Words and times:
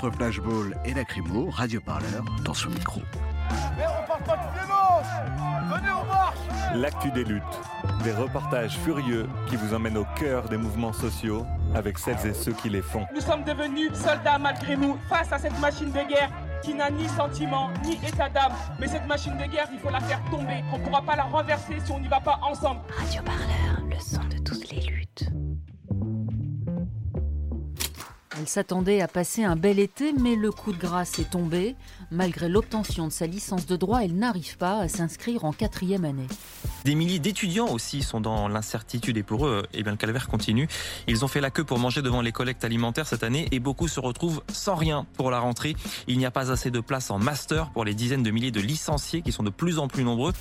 Entre 0.00 0.14
Flashball 0.14 0.78
et 0.84 0.94
Lacrymo, 0.94 1.50
Radio 1.50 1.80
Parleur 1.80 2.24
dans 2.44 2.54
son 2.54 2.70
micro. 2.70 3.00
L'actu 6.76 7.10
des 7.10 7.24
luttes. 7.24 7.42
Des 8.04 8.12
reportages 8.12 8.78
furieux 8.78 9.28
qui 9.48 9.56
vous 9.56 9.74
emmènent 9.74 9.96
au 9.96 10.06
cœur 10.16 10.48
des 10.48 10.56
mouvements 10.56 10.92
sociaux 10.92 11.44
avec 11.74 11.98
celles 11.98 12.24
et 12.24 12.32
ceux 12.32 12.52
qui 12.52 12.68
les 12.68 12.80
font. 12.80 13.06
Nous 13.12 13.20
sommes 13.20 13.42
devenus 13.42 13.92
soldats 13.92 14.38
malgré 14.38 14.76
nous 14.76 14.96
face 15.08 15.32
à 15.32 15.38
cette 15.38 15.58
machine 15.58 15.90
de 15.90 16.08
guerre 16.08 16.30
qui 16.62 16.74
n'a 16.74 16.90
ni 16.90 17.08
sentiment 17.08 17.68
ni 17.84 17.94
état 17.94 18.28
d'âme. 18.28 18.52
Mais 18.78 18.86
cette 18.86 19.06
machine 19.08 19.36
de 19.36 19.50
guerre, 19.50 19.68
il 19.72 19.80
faut 19.80 19.90
la 19.90 20.00
faire 20.00 20.22
tomber. 20.30 20.62
On 20.72 20.78
ne 20.78 20.84
pourra 20.84 21.02
pas 21.02 21.16
la 21.16 21.24
renverser 21.24 21.74
si 21.84 21.90
on 21.90 21.98
n'y 21.98 22.06
va 22.06 22.20
pas 22.20 22.38
ensemble. 22.48 22.82
Radio 22.96 23.20
Parleur, 23.24 23.84
le 23.90 23.98
son 23.98 24.22
de 24.28 24.38
toutes 24.44 24.70
les 24.70 24.80
luttes. 24.82 25.28
S'attendait 28.48 29.00
à 29.00 29.08
passer 29.08 29.44
un 29.44 29.56
bel 29.56 29.78
été, 29.78 30.12
mais 30.12 30.34
le 30.34 30.50
coup 30.50 30.72
de 30.72 30.78
grâce 30.78 31.18
est 31.18 31.30
tombé. 31.30 31.76
Malgré 32.10 32.48
l'obtention 32.48 33.06
de 33.06 33.12
sa 33.12 33.26
licence 33.26 33.66
de 33.66 33.76
droit, 33.76 34.02
elle 34.02 34.16
n'arrive 34.16 34.56
pas 34.56 34.78
à 34.78 34.88
s'inscrire 34.88 35.44
en 35.44 35.52
quatrième 35.52 36.04
année. 36.04 36.26
Des 36.84 36.94
milliers 36.94 37.18
d'étudiants 37.18 37.68
aussi 37.68 38.02
sont 38.02 38.20
dans 38.20 38.48
l'incertitude 38.48 39.16
et 39.16 39.22
pour 39.22 39.46
eux, 39.46 39.64
eh 39.74 39.82
bien, 39.82 39.92
le 39.92 39.98
calvaire 39.98 40.28
continue. 40.28 40.68
Ils 41.06 41.24
ont 41.24 41.28
fait 41.28 41.40
la 41.40 41.50
queue 41.50 41.64
pour 41.64 41.78
manger 41.78 42.02
devant 42.02 42.22
les 42.22 42.32
collectes 42.32 42.64
alimentaires 42.64 43.06
cette 43.06 43.22
année 43.22 43.48
et 43.52 43.58
beaucoup 43.58 43.88
se 43.88 44.00
retrouvent 44.00 44.42
sans 44.52 44.74
rien 44.74 45.06
pour 45.14 45.30
la 45.30 45.38
rentrée. 45.38 45.76
Il 46.06 46.18
n'y 46.18 46.26
a 46.26 46.30
pas 46.30 46.50
assez 46.50 46.70
de 46.70 46.80
place 46.80 47.10
en 47.10 47.18
master 47.18 47.70
pour 47.70 47.84
les 47.84 47.94
dizaines 47.94 48.22
de 48.22 48.30
milliers 48.30 48.50
de 48.50 48.60
licenciés 48.60 49.22
qui 49.22 49.32
sont 49.32 49.42
de 49.42 49.50
plus 49.50 49.78
en 49.78 49.88
plus 49.88 50.04
nombreux. 50.04 50.32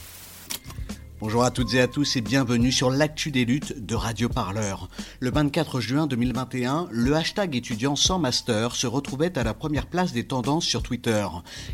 Bonjour 1.20 1.44
à 1.44 1.50
toutes 1.50 1.74
et 1.74 1.82
à 1.82 1.88
tous 1.88 2.16
et 2.16 2.22
bienvenue 2.22 2.72
sur 2.72 2.92
l'actu 2.92 3.32
des 3.32 3.44
luttes 3.44 3.84
de 3.84 3.96
Radio 3.96 4.30
Parleur. 4.30 4.88
Le 5.20 5.32
24 5.32 5.80
juin 5.80 6.06
2021, 6.06 6.90
le 6.92 7.16
hashtag 7.16 7.56
étudiant 7.56 7.96
sans 7.96 8.20
master 8.20 8.76
se 8.76 8.86
retrouvait 8.86 9.36
à 9.36 9.44
la 9.44 9.56
première 9.56 9.88
place 9.88 10.14
des 10.14 10.28
tendances 10.28 10.66
sur 10.66 10.84
Twitter. 10.84 11.26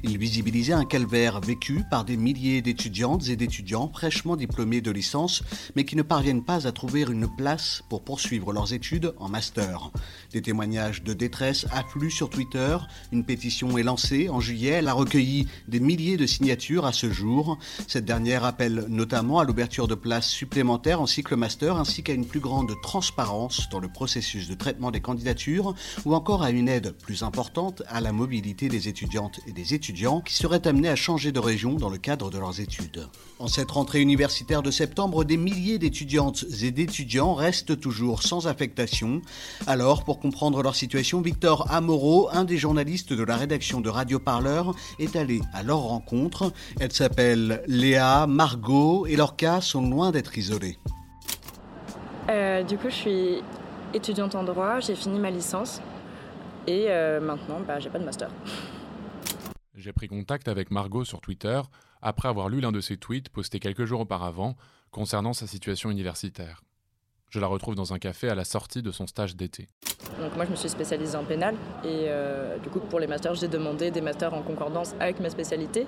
Il 0.01 0.17
visibilisait 0.17 0.71
un 0.71 0.85
calvaire 0.85 1.41
vécu 1.41 1.83
par 1.91 2.05
des 2.05 2.15
milliers 2.15 2.61
d'étudiantes 2.61 3.27
et 3.27 3.35
d'étudiants 3.35 3.91
fraîchement 3.93 4.37
diplômés 4.37 4.79
de 4.79 4.91
licence 4.91 5.43
mais 5.75 5.83
qui 5.83 5.97
ne 5.97 6.03
parviennent 6.03 6.45
pas 6.45 6.65
à 6.65 6.71
trouver 6.71 7.01
une 7.01 7.27
place 7.27 7.83
pour 7.89 8.01
poursuivre 8.01 8.53
leurs 8.53 8.71
études 8.71 9.13
en 9.17 9.27
master. 9.27 9.91
Des 10.31 10.41
témoignages 10.41 11.03
de 11.03 11.11
détresse 11.11 11.65
affluent 11.73 12.11
sur 12.11 12.29
Twitter, 12.29 12.77
une 13.11 13.25
pétition 13.25 13.77
est 13.77 13.83
lancée 13.83 14.29
en 14.29 14.39
juillet, 14.39 14.69
elle 14.69 14.87
a 14.87 14.93
recueilli 14.93 15.49
des 15.67 15.81
milliers 15.81 16.15
de 16.15 16.25
signatures 16.25 16.85
à 16.85 16.93
ce 16.93 17.11
jour. 17.11 17.57
Cette 17.89 18.05
dernière 18.05 18.45
appelle 18.45 18.85
notamment 18.87 19.32
à 19.39 19.45
l'ouverture 19.45 19.87
de 19.87 19.95
places 19.95 20.29
supplémentaires 20.29 21.01
en 21.01 21.05
cycle 21.05 21.35
master 21.35 21.77
ainsi 21.77 22.03
qu'à 22.03 22.13
une 22.13 22.25
plus 22.25 22.39
grande 22.39 22.71
transparence 22.81 23.69
dans 23.69 23.79
le 23.79 23.87
processus 23.87 24.47
de 24.47 24.53
traitement 24.53 24.91
des 24.91 25.01
candidatures 25.01 25.73
ou 26.05 26.13
encore 26.13 26.43
à 26.43 26.51
une 26.51 26.67
aide 26.67 26.91
plus 26.91 27.23
importante 27.23 27.83
à 27.87 28.01
la 28.01 28.11
mobilité 28.11 28.69
des 28.69 28.87
étudiantes 28.87 29.39
et 29.47 29.51
des 29.51 29.73
étudiants 29.73 30.21
qui 30.21 30.35
seraient 30.35 30.67
amenés 30.67 30.89
à 30.89 30.95
changer 30.95 31.31
de 31.31 31.39
région 31.39 31.73
dans 31.73 31.89
le 31.89 31.97
cadre 31.97 32.29
de 32.29 32.37
leurs 32.37 32.59
études. 32.59 33.07
En 33.43 33.47
cette 33.47 33.71
rentrée 33.71 33.99
universitaire 33.99 34.61
de 34.61 34.71
septembre, 34.71 35.25
des 35.25 35.35
milliers 35.35 35.77
d'étudiantes 35.77 36.45
et 36.63 36.71
d'étudiants 36.71 37.33
restent 37.33 37.77
toujours 37.77 38.23
sans 38.23 38.47
affectation. 38.47 39.21
Alors, 39.67 40.05
pour 40.05 40.21
comprendre 40.21 40.63
leur 40.63 40.77
situation, 40.77 41.19
Victor 41.19 41.69
Amoro, 41.69 42.29
un 42.31 42.45
des 42.45 42.55
journalistes 42.55 43.11
de 43.11 43.21
la 43.21 43.35
rédaction 43.35 43.81
de 43.81 43.89
Radio 43.89 44.17
Parleur, 44.17 44.73
est 44.97 45.17
allé 45.17 45.41
à 45.51 45.61
leur 45.61 45.79
rencontre. 45.79 46.53
Elle 46.79 46.93
s'appelle 46.93 47.61
Léa, 47.67 48.27
Margot 48.27 49.07
et 49.07 49.17
leurs 49.17 49.35
cas 49.35 49.59
sont 49.59 49.89
loin 49.89 50.11
d'être 50.11 50.37
isolés. 50.37 50.79
Euh, 52.29 52.63
du 52.63 52.77
coup, 52.77 52.87
je 52.87 52.95
suis 52.95 53.41
étudiante 53.93 54.35
en 54.35 54.45
droit, 54.45 54.79
j'ai 54.79 54.95
fini 54.95 55.19
ma 55.19 55.31
licence 55.31 55.81
et 56.65 56.85
euh, 56.87 57.19
maintenant, 57.19 57.59
bah, 57.67 57.77
j'ai 57.81 57.89
pas 57.89 57.99
de 57.99 58.05
master. 58.05 58.29
J'ai 59.75 59.91
pris 59.91 60.07
contact 60.07 60.47
avec 60.47 60.71
Margot 60.71 61.03
sur 61.03 61.19
Twitter 61.19 61.59
après 62.03 62.27
avoir 62.27 62.49
lu 62.49 62.59
l'un 62.59 62.71
de 62.71 62.81
ses 62.81 62.97
tweets 62.97 63.29
postés 63.29 63.59
quelques 63.59 63.85
jours 63.85 64.01
auparavant 64.01 64.55
concernant 64.91 65.33
sa 65.33 65.47
situation 65.47 65.89
universitaire. 65.89 66.61
Je 67.29 67.39
la 67.39 67.47
retrouve 67.47 67.73
dans 67.73 67.93
un 67.93 67.97
café 67.97 68.29
à 68.29 68.35
la 68.35 68.43
sortie 68.43 68.83
de 68.83 68.91
son 68.91 69.07
stage 69.07 69.35
d'été. 69.35 69.67
Donc 70.21 70.35
moi, 70.35 70.45
je 70.45 70.51
me 70.51 70.55
suis 70.55 70.69
spécialisée 70.69 71.17
en 71.17 71.23
pénal 71.23 71.55
et 71.83 72.05
euh, 72.07 72.59
du 72.59 72.69
coup, 72.69 72.79
pour 72.79 72.99
les 72.99 73.07
masters, 73.07 73.33
j'ai 73.33 73.47
demandé 73.47 73.89
des 73.89 74.01
masters 74.01 74.33
en 74.33 74.43
concordance 74.43 74.93
avec 74.99 75.19
ma 75.19 75.31
spécialité 75.31 75.87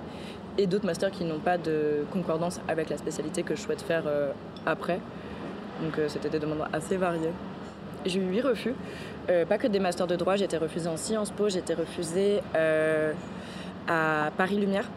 et 0.58 0.66
d'autres 0.66 0.86
masters 0.86 1.12
qui 1.12 1.24
n'ont 1.24 1.38
pas 1.38 1.58
de 1.58 2.04
concordance 2.12 2.60
avec 2.66 2.90
la 2.90 2.96
spécialité 2.96 3.44
que 3.44 3.54
je 3.54 3.60
souhaite 3.60 3.82
faire 3.82 4.04
euh, 4.06 4.32
après. 4.64 4.98
Donc 5.82 5.98
euh, 5.98 6.08
c'était 6.08 6.30
des 6.30 6.40
demandes 6.40 6.66
assez 6.72 6.96
variées. 6.96 7.30
J'ai 8.04 8.18
eu 8.18 8.24
huit 8.24 8.40
refus, 8.40 8.74
pas 9.48 9.58
que 9.58 9.66
des 9.66 9.80
masters 9.80 10.06
de 10.06 10.14
droit, 10.14 10.36
j'ai 10.36 10.44
été 10.44 10.56
refusée 10.56 10.88
en 10.88 10.96
Sciences 10.96 11.32
Po, 11.32 11.48
j'ai 11.48 11.58
été 11.58 11.74
refusée 11.74 12.40
à 13.88 14.30
Paris 14.36 14.58
Lumière 14.58 14.88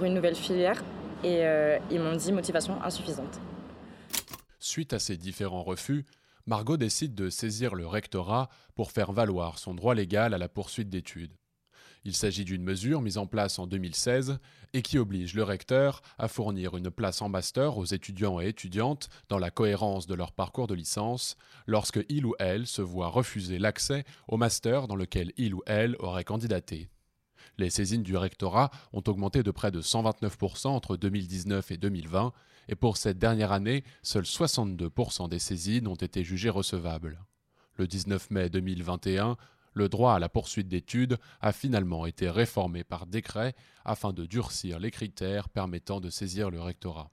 une 0.00 0.14
nouvelle 0.14 0.34
filière 0.34 0.82
et 1.22 1.44
euh, 1.44 1.78
ils 1.90 2.00
m'ont 2.00 2.16
dit 2.16 2.32
motivation 2.32 2.82
insuffisante. 2.82 3.40
Suite 4.58 4.92
à 4.92 4.98
ces 4.98 5.16
différents 5.16 5.62
refus, 5.62 6.04
Margot 6.46 6.76
décide 6.76 7.14
de 7.14 7.30
saisir 7.30 7.74
le 7.74 7.86
rectorat 7.86 8.48
pour 8.74 8.90
faire 8.90 9.12
valoir 9.12 9.58
son 9.58 9.74
droit 9.74 9.94
légal 9.94 10.34
à 10.34 10.38
la 10.38 10.48
poursuite 10.48 10.88
d'études. 10.88 11.36
Il 12.04 12.16
s'agit 12.16 12.44
d'une 12.44 12.64
mesure 12.64 13.00
mise 13.00 13.16
en 13.16 13.28
place 13.28 13.60
en 13.60 13.68
2016 13.68 14.38
et 14.72 14.82
qui 14.82 14.98
oblige 14.98 15.34
le 15.34 15.44
recteur 15.44 16.02
à 16.18 16.26
fournir 16.26 16.76
une 16.76 16.90
place 16.90 17.22
en 17.22 17.28
master 17.28 17.78
aux 17.78 17.84
étudiants 17.84 18.40
et 18.40 18.48
étudiantes 18.48 19.08
dans 19.28 19.38
la 19.38 19.52
cohérence 19.52 20.08
de 20.08 20.14
leur 20.14 20.32
parcours 20.32 20.66
de 20.66 20.74
licence 20.74 21.36
lorsque 21.66 22.04
il 22.08 22.26
ou 22.26 22.34
elle 22.40 22.66
se 22.66 22.82
voit 22.82 23.08
refuser 23.08 23.58
l'accès 23.58 24.04
au 24.26 24.36
master 24.36 24.88
dans 24.88 24.96
lequel 24.96 25.32
il 25.36 25.54
ou 25.54 25.62
elle 25.66 25.94
aurait 26.00 26.24
candidaté. 26.24 26.88
Les 27.62 27.70
saisines 27.70 28.02
du 28.02 28.16
rectorat 28.16 28.72
ont 28.92 29.04
augmenté 29.06 29.44
de 29.44 29.52
près 29.52 29.70
de 29.70 29.80
129% 29.80 30.66
entre 30.66 30.96
2019 30.96 31.70
et 31.70 31.76
2020, 31.76 32.32
et 32.66 32.74
pour 32.74 32.96
cette 32.96 33.18
dernière 33.18 33.52
année, 33.52 33.84
seuls 34.02 34.24
62% 34.24 35.28
des 35.28 35.38
saisines 35.38 35.86
ont 35.86 35.94
été 35.94 36.24
jugées 36.24 36.50
recevables. 36.50 37.20
Le 37.76 37.86
19 37.86 38.32
mai 38.32 38.50
2021, 38.50 39.36
le 39.74 39.88
droit 39.88 40.14
à 40.14 40.18
la 40.18 40.28
poursuite 40.28 40.66
d'études 40.66 41.18
a 41.40 41.52
finalement 41.52 42.04
été 42.04 42.28
réformé 42.28 42.82
par 42.82 43.06
décret 43.06 43.54
afin 43.84 44.12
de 44.12 44.26
durcir 44.26 44.80
les 44.80 44.90
critères 44.90 45.48
permettant 45.48 46.00
de 46.00 46.10
saisir 46.10 46.50
le 46.50 46.60
rectorat. 46.60 47.10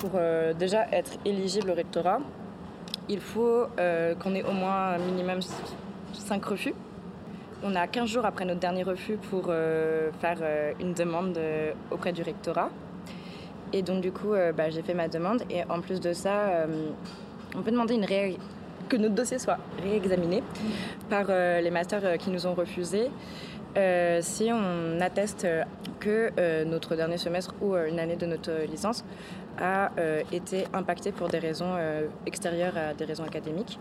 Pour 0.00 0.12
euh, 0.14 0.54
déjà 0.54 0.88
être 0.92 1.18
éligible 1.26 1.68
au 1.68 1.74
rectorat, 1.74 2.20
il 3.10 3.20
faut 3.20 3.66
euh, 3.78 4.14
qu'on 4.14 4.34
ait 4.34 4.44
au 4.44 4.52
moins 4.52 4.96
minimum 4.96 5.40
5 6.14 6.42
refus. 6.42 6.74
On 7.62 7.74
a 7.74 7.86
15 7.86 8.08
jours 8.08 8.24
après 8.24 8.46
notre 8.46 8.60
dernier 8.60 8.82
refus 8.82 9.18
pour 9.28 9.46
euh, 9.48 10.10
faire 10.20 10.38
euh, 10.40 10.72
une 10.80 10.94
demande 10.94 11.36
euh, 11.36 11.72
auprès 11.90 12.10
du 12.10 12.22
rectorat. 12.22 12.70
Et 13.74 13.82
donc 13.82 14.00
du 14.00 14.10
coup, 14.10 14.32
bah, 14.56 14.70
j'ai 14.70 14.82
fait 14.82 14.94
ma 14.94 15.06
demande. 15.06 15.42
Et 15.48 15.62
en 15.64 15.80
plus 15.80 16.00
de 16.00 16.12
ça, 16.12 16.66
on 17.54 17.62
peut 17.62 17.70
demander 17.70 18.00
que 18.88 18.96
notre 18.96 19.14
dossier 19.14 19.38
soit 19.38 19.58
réexaminé 19.80 20.42
par 21.08 21.26
les 21.28 21.70
masters 21.70 22.18
qui 22.18 22.30
nous 22.30 22.48
ont 22.48 22.54
refusé. 22.54 23.12
si 24.22 24.50
on 24.52 25.00
atteste 25.00 25.46
que 26.00 26.64
notre 26.64 26.96
dernier 26.96 27.16
semestre 27.16 27.54
ou 27.60 27.76
une 27.76 28.00
année 28.00 28.16
de 28.16 28.26
notre 28.26 28.50
licence 28.68 29.04
a 29.60 29.92
été 30.32 30.64
impacté 30.72 31.12
pour 31.12 31.28
des 31.28 31.38
raisons 31.38 31.76
extérieures 32.26 32.76
à 32.76 32.92
des 32.92 33.04
raisons 33.04 33.24
académiques. 33.24 33.78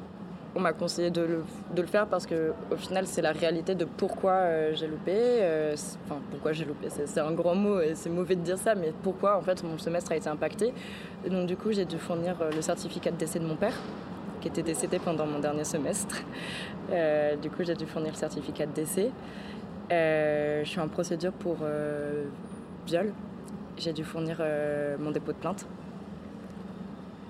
On 0.59 0.61
m'a 0.61 0.73
conseillé 0.73 1.09
de 1.09 1.21
le, 1.21 1.85
faire 1.85 2.05
parce 2.07 2.25
que 2.25 2.51
au 2.69 2.75
final 2.75 3.07
c'est 3.07 3.21
la 3.21 3.31
réalité 3.31 3.75
de 3.75 3.85
pourquoi 3.85 4.33
euh, 4.33 4.75
j'ai 4.75 4.87
loupé. 4.87 5.13
euh, 5.15 5.73
enfin 6.03 6.19
pourquoi 6.31 6.51
j'ai 6.51 6.65
loupé, 6.65 6.89
c'est 6.89 7.21
un 7.21 7.31
grand 7.31 7.55
mot 7.55 7.79
et 7.79 7.95
c'est 7.95 8.09
mauvais 8.09 8.35
de 8.35 8.41
dire 8.41 8.57
ça, 8.57 8.75
mais 8.75 8.91
pourquoi 9.01 9.37
en 9.37 9.41
fait 9.41 9.63
mon 9.63 9.77
semestre 9.77 10.11
a 10.11 10.17
été 10.17 10.27
impacté. 10.27 10.73
Donc 11.29 11.47
du 11.47 11.55
coup 11.55 11.71
j'ai 11.71 11.85
dû 11.85 11.97
fournir 11.97 12.35
euh, 12.41 12.51
le 12.51 12.61
certificat 12.61 13.11
de 13.11 13.15
décès 13.15 13.39
de 13.39 13.45
mon 13.45 13.55
père 13.55 13.73
qui 14.41 14.49
était 14.49 14.61
décédé 14.61 14.99
pendant 14.99 15.25
mon 15.25 15.39
dernier 15.39 15.63
semestre. 15.63 16.17
Du 17.41 17.49
coup 17.49 17.63
j'ai 17.63 17.75
dû 17.75 17.85
fournir 17.85 18.11
le 18.11 18.17
certificat 18.17 18.65
de 18.65 18.73
décès. 18.73 19.11
Je 19.89 20.65
suis 20.65 20.81
en 20.81 20.89
procédure 20.89 21.31
pour 21.31 21.57
viol. 22.85 23.13
J'ai 23.77 23.93
dû 23.93 24.03
fournir 24.03 24.41
mon 24.99 25.11
dépôt 25.11 25.31
de 25.31 25.37
plainte. 25.37 25.65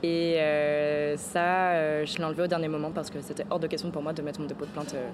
Et 0.02 0.40
euh, 0.40 1.18
ça, 1.18 1.72
euh, 1.72 2.06
je 2.06 2.18
l'ai 2.18 2.24
enlevé 2.24 2.44
au 2.44 2.48
dernier 2.48 2.70
moment 2.70 2.92
parce 2.92 3.10
que 3.10 3.20
c'était 3.22 3.46
hors 3.50 3.60
de 3.60 3.68
question 3.68 3.92
pour 3.92 4.02
moi 4.02 4.14
de 4.14 4.22
mettre 4.22 4.40
mon 4.40 4.48
dépôt 4.48 4.66
de 4.66 4.72
plainte. 4.72 4.94
euh, 4.94 5.10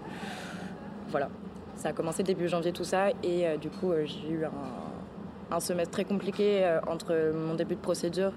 voilà. 1.09 1.29
Ça 1.75 1.89
a 1.89 1.93
commencé 1.93 2.23
début 2.23 2.47
janvier 2.47 2.71
tout 2.71 2.83
ça 2.85 3.09
et 3.21 3.57
du 3.57 3.69
coup 3.69 3.91
j'ai 4.05 4.29
eu 4.29 4.45
un, 5.51 5.59
semestre 5.59 5.91
très 5.91 6.05
compliqué 6.05 6.65
entre 6.87 7.33
mon 7.33 7.53
début 7.53 7.75
de 7.75 7.81
procédure, 7.81 8.31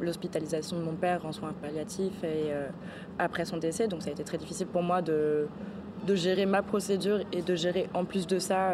l'hospitalisation 0.00 0.78
de 0.78 0.84
mon 0.84 0.94
père 0.94 1.26
en 1.26 1.32
soins 1.32 1.52
palliatifs 1.52 2.22
et 2.22 2.52
après 3.18 3.44
son 3.44 3.56
décès. 3.56 3.88
Donc 3.88 4.02
ça 4.02 4.10
a 4.10 4.12
été 4.12 4.22
très 4.22 4.38
difficile 4.38 4.68
pour 4.68 4.84
moi 4.84 5.02
de, 5.02 5.48
gérer 6.14 6.46
ma 6.46 6.62
procédure 6.62 7.22
et 7.32 7.42
de 7.42 7.56
gérer 7.56 7.90
en 7.92 8.04
plus 8.04 8.28
de 8.28 8.38
ça 8.38 8.70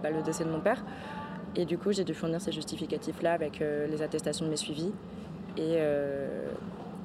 bah, 0.00 0.10
le 0.10 0.22
décès 0.22 0.44
de 0.44 0.50
mon 0.50 0.60
père. 0.60 0.84
Et 1.56 1.64
du 1.64 1.78
coup, 1.78 1.90
j'ai 1.90 2.04
dû 2.04 2.14
fournir 2.14 2.40
ces 2.40 2.52
justificatifs-là 2.52 3.32
avec 3.32 3.58
les 3.58 4.00
attestations 4.00 4.46
de 4.46 4.50
mes 4.50 4.56
suivis 4.56 4.92
et 5.56 5.74
euh, 5.76 6.48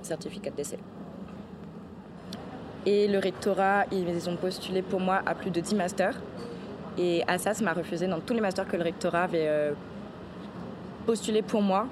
certificat 0.01 0.51
de 0.51 0.55
décès. 0.55 0.79
Et 2.85 3.07
le 3.07 3.19
rectorat, 3.19 3.85
ils 3.91 4.29
ont 4.29 4.37
postulé 4.37 4.81
pour 4.81 4.99
moi 4.99 5.21
à 5.25 5.35
plus 5.35 5.51
de 5.51 5.59
10 5.59 5.75
masters. 5.75 6.15
Et 6.97 7.23
Assas 7.27 7.61
m'a 7.61 7.73
refusé 7.73 8.07
dans 8.07 8.19
tous 8.19 8.33
les 8.33 8.41
masters 8.41 8.67
que 8.67 8.77
le 8.77 8.83
rectorat 8.83 9.23
avait 9.23 9.47
euh, 9.47 9.73
postulé 11.05 11.41
pour 11.41 11.61
moi. 11.61 11.87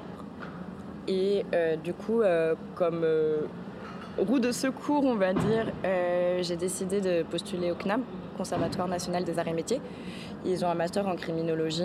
Et 1.07 1.45
du 1.83 1.93
coup, 1.93 2.23
comme 2.73 3.05
roue 4.17 4.39
de 4.39 4.51
secours, 4.51 5.05
on 5.05 5.13
va 5.13 5.33
dire, 5.33 5.67
j'ai 6.41 6.55
décidé 6.55 6.99
de 6.99 7.21
postuler 7.21 7.69
au 7.69 7.75
CNAM, 7.75 8.01
Conservatoire 8.35 8.87
national 8.87 9.23
des 9.23 9.37
arts 9.37 9.47
et 9.47 9.53
métiers. 9.53 9.81
Ils 10.45 10.65
ont 10.65 10.67
un 10.67 10.73
master 10.73 11.07
en 11.07 11.15
criminologie 11.15 11.83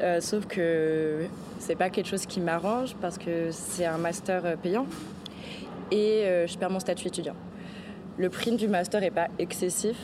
euh, 0.00 0.20
sauf 0.20 0.46
que 0.46 1.26
c'est 1.58 1.76
pas 1.76 1.88
quelque 1.88 2.08
chose 2.08 2.26
qui 2.26 2.40
m'arrange 2.40 2.96
parce 3.00 3.16
que 3.16 3.50
c'est 3.50 3.86
un 3.86 3.98
master 3.98 4.44
euh, 4.44 4.56
payant 4.56 4.86
et 5.92 6.24
euh, 6.24 6.46
je 6.48 6.58
perds 6.58 6.70
mon 6.70 6.80
statut 6.80 7.06
étudiant. 7.06 7.36
Le 8.18 8.28
prix 8.28 8.56
du 8.56 8.66
master 8.66 9.00
n'est 9.00 9.12
pas 9.12 9.28
excessif. 9.38 9.96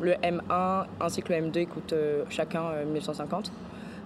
Le 0.00 0.12
M1 0.12 0.86
ainsi 1.00 1.22
que 1.22 1.32
le 1.32 1.40
M2 1.40 1.66
coûtent 1.66 1.94
chacun 2.30 2.84
1150 2.86 3.52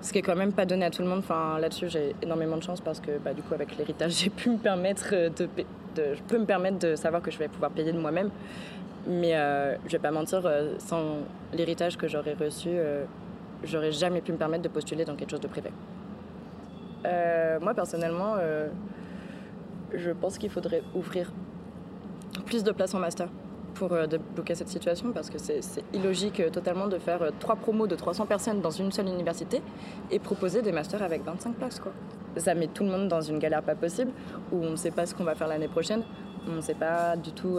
ce 0.03 0.13
qui 0.13 0.19
est 0.19 0.23
quand 0.23 0.37
même 0.37 0.53
pas 0.53 0.67
donné 0.67 0.85
à 0.85 0.91
tout 0.91 1.03
le 1.03 1.09
monde. 1.09 1.21
Enfin, 1.21 1.59
là-dessus, 1.59 1.89
j'ai 1.89 2.15
énormément 2.23 2.59
de 2.59 2.63
chance 2.63 2.81
parce 2.81 3.01
que 3.01 3.19
bah, 3.19 3.33
du 3.33 3.43
coup, 3.43 3.55
avec 3.55 3.77
l'héritage, 3.77 4.13
j'ai 4.23 4.31
pu 4.31 4.51
me 4.51 4.59
permettre 4.59 5.11
de, 5.11 5.49
je 5.97 6.23
peux 6.29 6.39
me 6.39 6.45
permettre 6.45 6.79
de 6.79 6.95
savoir 6.95 7.23
que 7.23 7.31
je 7.31 7.39
vais 7.39 7.49
pouvoir 7.49 7.71
payer 7.73 7.93
de 7.93 7.99
moi-même. 7.99 8.31
Mais 9.09 9.33
je 9.87 9.93
vais 9.93 9.99
pas 9.99 10.11
mentir, 10.11 10.49
sans 10.79 11.21
l'héritage 11.55 11.97
que 11.97 12.07
j'aurais 12.07 12.35
reçu, 12.35 12.71
j'aurais 13.65 13.93
jamais 13.93 14.21
pu 14.21 14.33
me 14.33 14.39
permettre 14.39 14.63
de 14.63 14.69
postuler 14.69 15.05
dans 15.05 15.17
quelque 15.17 15.31
chose 15.31 15.41
de 15.41 15.49
privé. 15.49 15.71
Euh, 17.07 17.59
moi, 17.61 17.75
personnellement, 17.75 18.35
euh, 18.39 18.69
je 19.95 20.11
pense 20.11 20.39
qu'il 20.39 20.51
faudrait 20.51 20.83
ouvrir 20.95 21.33
plus 22.45 22.65
de 22.65 22.73
places 22.73 22.95
en 22.95 22.99
master 22.99 23.29
pour 23.75 23.93
euh, 23.93 24.07
débloquer 24.07 24.55
cette 24.55 24.69
situation 24.69 25.13
parce 25.13 25.31
que 25.31 25.39
c'est 25.39 25.61
illogique 25.93 26.43
totalement 26.51 26.87
de 26.89 26.99
faire 26.99 27.21
trois 27.39 27.57
promos 27.57 27.87
de 27.87 27.95
300 27.95 28.27
personnes 28.27 28.61
dans 28.61 28.71
une 28.71 28.91
seule 28.91 29.09
université 29.09 29.63
et 30.11 30.19
proposer 30.19 30.63
des 30.63 30.73
masters 30.73 31.03
avec 31.03 31.23
25 31.25 31.55
places. 31.55 31.81
Quoi. 31.81 31.93
Ça 32.37 32.55
met 32.55 32.67
tout 32.67 32.85
le 32.85 32.91
monde 32.91 33.09
dans 33.09 33.21
une 33.21 33.39
galère 33.39 33.63
pas 33.63 33.75
possible 33.75 34.11
où 34.53 34.57
on 34.63 34.71
ne 34.71 34.77
sait 34.77 34.91
pas 34.91 35.07
ce 35.07 35.15
qu'on 35.15 35.25
va 35.25 35.35
faire 35.35 35.49
l'année 35.49 35.69
prochaine, 35.69 36.03
on 36.49 36.53
ne 36.53 36.61
sait 36.61 36.75
pas 36.75 37.17
du 37.17 37.33
tout 37.33 37.59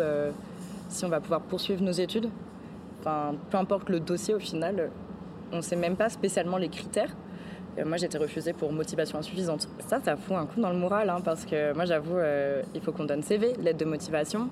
si 0.88 1.04
on 1.04 1.10
va 1.10 1.20
pouvoir 1.20 1.42
poursuivre 1.42 1.82
nos 1.82 1.92
études. 1.92 2.30
Enfin, 3.00 3.36
peu 3.50 3.58
importe 3.58 3.90
le 3.90 4.00
dossier 4.00 4.36
au 4.36 4.40
final, 4.40 4.92
on 5.52 5.58
ne 5.58 5.62
sait 5.62 5.76
même 5.76 5.96
pas 5.96 6.10
spécialement 6.10 6.58
les 6.58 6.70
critères. 6.70 7.16
Euh, 7.78 7.86
moi, 7.86 7.98
été 7.98 8.18
refusée 8.18 8.54
pour 8.54 8.72
motivation 8.72 9.20
insuffisante. 9.20 9.70
Ça, 9.88 10.00
ça 10.04 10.16
fout 10.16 10.36
un 10.36 10.46
coup 10.46 10.60
dans 10.60 10.72
le 10.72 10.78
moral, 10.78 11.10
hein, 11.10 11.22
parce 11.24 11.46
que 11.46 11.74
moi, 11.74 11.86
j'avoue, 11.86 12.18
euh, 12.18 12.64
il 12.74 12.82
faut 12.82 12.92
qu'on 12.92 13.06
donne 13.06 13.24
CV, 13.24 13.54
lettre 13.62 13.78
de 13.78 13.86
motivation. 13.86 14.50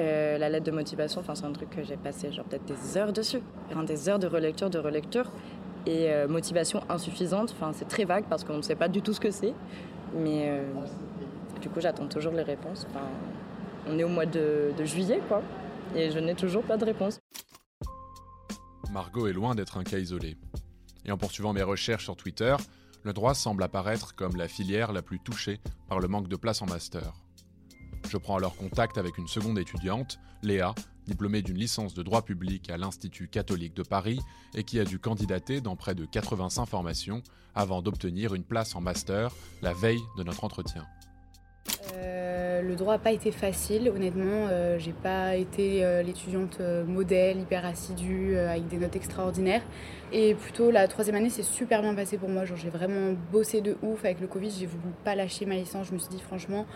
Euh, 0.00 0.38
la 0.38 0.48
lettre 0.48 0.64
de 0.64 0.70
motivation, 0.70 1.22
c'est 1.22 1.44
un 1.44 1.52
truc 1.52 1.70
que 1.70 1.82
j'ai 1.82 1.96
passé 1.96 2.28
peut-être 2.28 2.64
des 2.64 2.96
heures 2.96 3.12
dessus, 3.12 3.40
des 3.86 4.08
heures 4.08 4.18
de 4.18 4.26
relecture, 4.26 4.70
de 4.70 4.78
relecture. 4.78 5.30
Et 5.86 6.10
motivation 6.28 6.82
insuffisante, 6.90 7.54
c'est 7.72 7.88
très 7.88 8.04
vague 8.04 8.24
parce 8.28 8.44
qu'on 8.44 8.58
ne 8.58 8.62
sait 8.62 8.74
pas 8.74 8.88
du 8.88 9.00
tout 9.00 9.14
ce 9.14 9.20
que 9.20 9.30
c'est. 9.30 9.54
Mais 10.14 10.60
du 11.62 11.70
coup, 11.70 11.80
j'attends 11.80 12.06
toujours 12.06 12.34
les 12.34 12.42
réponses. 12.42 12.86
on 13.88 13.98
est 13.98 14.04
au 14.04 14.08
mois 14.08 14.26
de, 14.26 14.72
de 14.76 14.84
juillet, 14.84 15.20
quoi, 15.28 15.40
et 15.96 16.10
je 16.10 16.18
n'ai 16.18 16.34
toujours 16.34 16.62
pas 16.62 16.76
de 16.76 16.84
réponse. 16.84 17.20
Margot 18.90 19.26
est 19.26 19.32
loin 19.32 19.54
d'être 19.54 19.76
un 19.76 19.84
cas 19.84 19.98
isolé. 19.98 20.36
Et 21.04 21.12
en 21.12 21.18
poursuivant 21.18 21.52
mes 21.52 21.62
recherches 21.62 22.04
sur 22.04 22.16
Twitter, 22.16 22.56
le 23.02 23.12
droit 23.12 23.34
semble 23.34 23.62
apparaître 23.62 24.14
comme 24.14 24.36
la 24.36 24.48
filière 24.48 24.92
la 24.92 25.02
plus 25.02 25.20
touchée 25.20 25.60
par 25.88 26.00
le 26.00 26.08
manque 26.08 26.28
de 26.28 26.36
place 26.36 26.62
en 26.62 26.66
master. 26.66 27.12
Je 28.08 28.16
prends 28.16 28.36
alors 28.36 28.56
contact 28.56 28.98
avec 28.98 29.18
une 29.18 29.28
seconde 29.28 29.58
étudiante, 29.58 30.18
Léa, 30.42 30.74
diplômée 31.06 31.42
d'une 31.42 31.58
licence 31.58 31.94
de 31.94 32.02
droit 32.02 32.22
public 32.22 32.70
à 32.70 32.76
l'Institut 32.76 33.28
catholique 33.28 33.74
de 33.74 33.82
Paris 33.82 34.20
et 34.54 34.64
qui 34.64 34.78
a 34.80 34.84
dû 34.84 34.98
candidater 34.98 35.60
dans 35.60 35.76
près 35.76 35.94
de 35.94 36.04
85 36.04 36.66
formations 36.66 37.22
avant 37.54 37.82
d'obtenir 37.82 38.34
une 38.34 38.44
place 38.44 38.74
en 38.74 38.80
master 38.80 39.34
la 39.62 39.72
veille 39.72 40.02
de 40.16 40.22
notre 40.22 40.44
entretien. 40.44 40.86
Euh, 41.94 42.17
le 42.62 42.74
droit 42.74 42.94
n'a 42.94 42.98
pas 42.98 43.12
été 43.12 43.30
facile, 43.30 43.90
honnêtement. 43.94 44.48
Euh, 44.50 44.78
j'ai 44.78 44.92
pas 44.92 45.36
été 45.36 45.84
euh, 45.84 46.02
l'étudiante 46.02 46.60
modèle, 46.86 47.38
hyper 47.40 47.64
assidue, 47.66 48.36
avec 48.36 48.68
des 48.68 48.76
notes 48.76 48.96
extraordinaires. 48.96 49.62
Et 50.12 50.34
plutôt 50.34 50.70
la 50.70 50.88
troisième 50.88 51.16
année 51.16 51.30
s'est 51.30 51.42
super 51.42 51.82
bien 51.82 51.94
passée 51.94 52.16
pour 52.16 52.28
moi. 52.28 52.44
j'ai 52.44 52.70
vraiment 52.70 53.14
bossé 53.32 53.60
de 53.60 53.76
ouf 53.82 54.04
avec 54.04 54.20
le 54.20 54.26
Covid. 54.26 54.50
J'ai 54.50 54.66
voulu 54.66 54.82
pas 55.04 55.14
lâcher 55.14 55.46
ma 55.46 55.54
licence. 55.54 55.88
Je 55.88 55.94
me 55.94 55.98
suis 55.98 56.08
dit 56.08 56.20
franchement, 56.20 56.66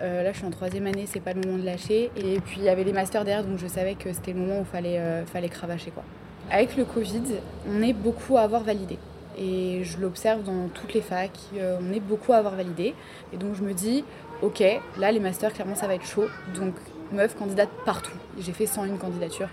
là 0.00 0.32
je 0.32 0.38
suis 0.38 0.46
en 0.46 0.50
troisième 0.50 0.86
année, 0.86 1.04
c'est 1.06 1.20
pas 1.20 1.32
le 1.32 1.40
moment 1.40 1.58
de 1.58 1.64
lâcher. 1.64 2.10
Et 2.16 2.40
puis 2.40 2.58
il 2.58 2.64
y 2.64 2.68
avait 2.68 2.84
les 2.84 2.92
masters 2.92 3.24
derrière, 3.24 3.44
donc 3.44 3.58
je 3.58 3.68
savais 3.68 3.94
que 3.94 4.12
c'était 4.12 4.32
le 4.32 4.40
moment 4.40 4.58
où 4.58 4.62
il 4.62 4.66
fallait, 4.66 5.24
fallait 5.26 5.48
cravacher 5.48 5.92
quoi. 5.92 6.02
Avec 6.50 6.76
le 6.76 6.84
Covid, 6.84 7.22
on 7.68 7.82
est 7.82 7.92
beaucoup 7.92 8.36
à 8.36 8.40
avoir 8.40 8.64
validé. 8.64 8.98
Et 9.38 9.82
je 9.84 9.98
l'observe 9.98 10.42
dans 10.42 10.68
toutes 10.68 10.92
les 10.92 11.00
facs, 11.00 11.38
on 11.54 11.92
est 11.92 12.00
beaucoup 12.00 12.32
à 12.32 12.36
avoir 12.36 12.56
validé. 12.56 12.94
Et 13.32 13.36
donc 13.36 13.54
je 13.54 13.62
me 13.62 13.72
dis, 13.72 14.04
ok, 14.42 14.62
là 14.98 15.12
les 15.12 15.20
masters, 15.20 15.52
clairement 15.52 15.74
ça 15.74 15.86
va 15.86 15.94
être 15.94 16.06
chaud. 16.06 16.26
Donc 16.54 16.74
meuf 17.12 17.36
candidate 17.36 17.68
partout. 17.84 18.16
J'ai 18.38 18.52
fait 18.52 18.66
101 18.66 18.96
candidatures 18.96 19.48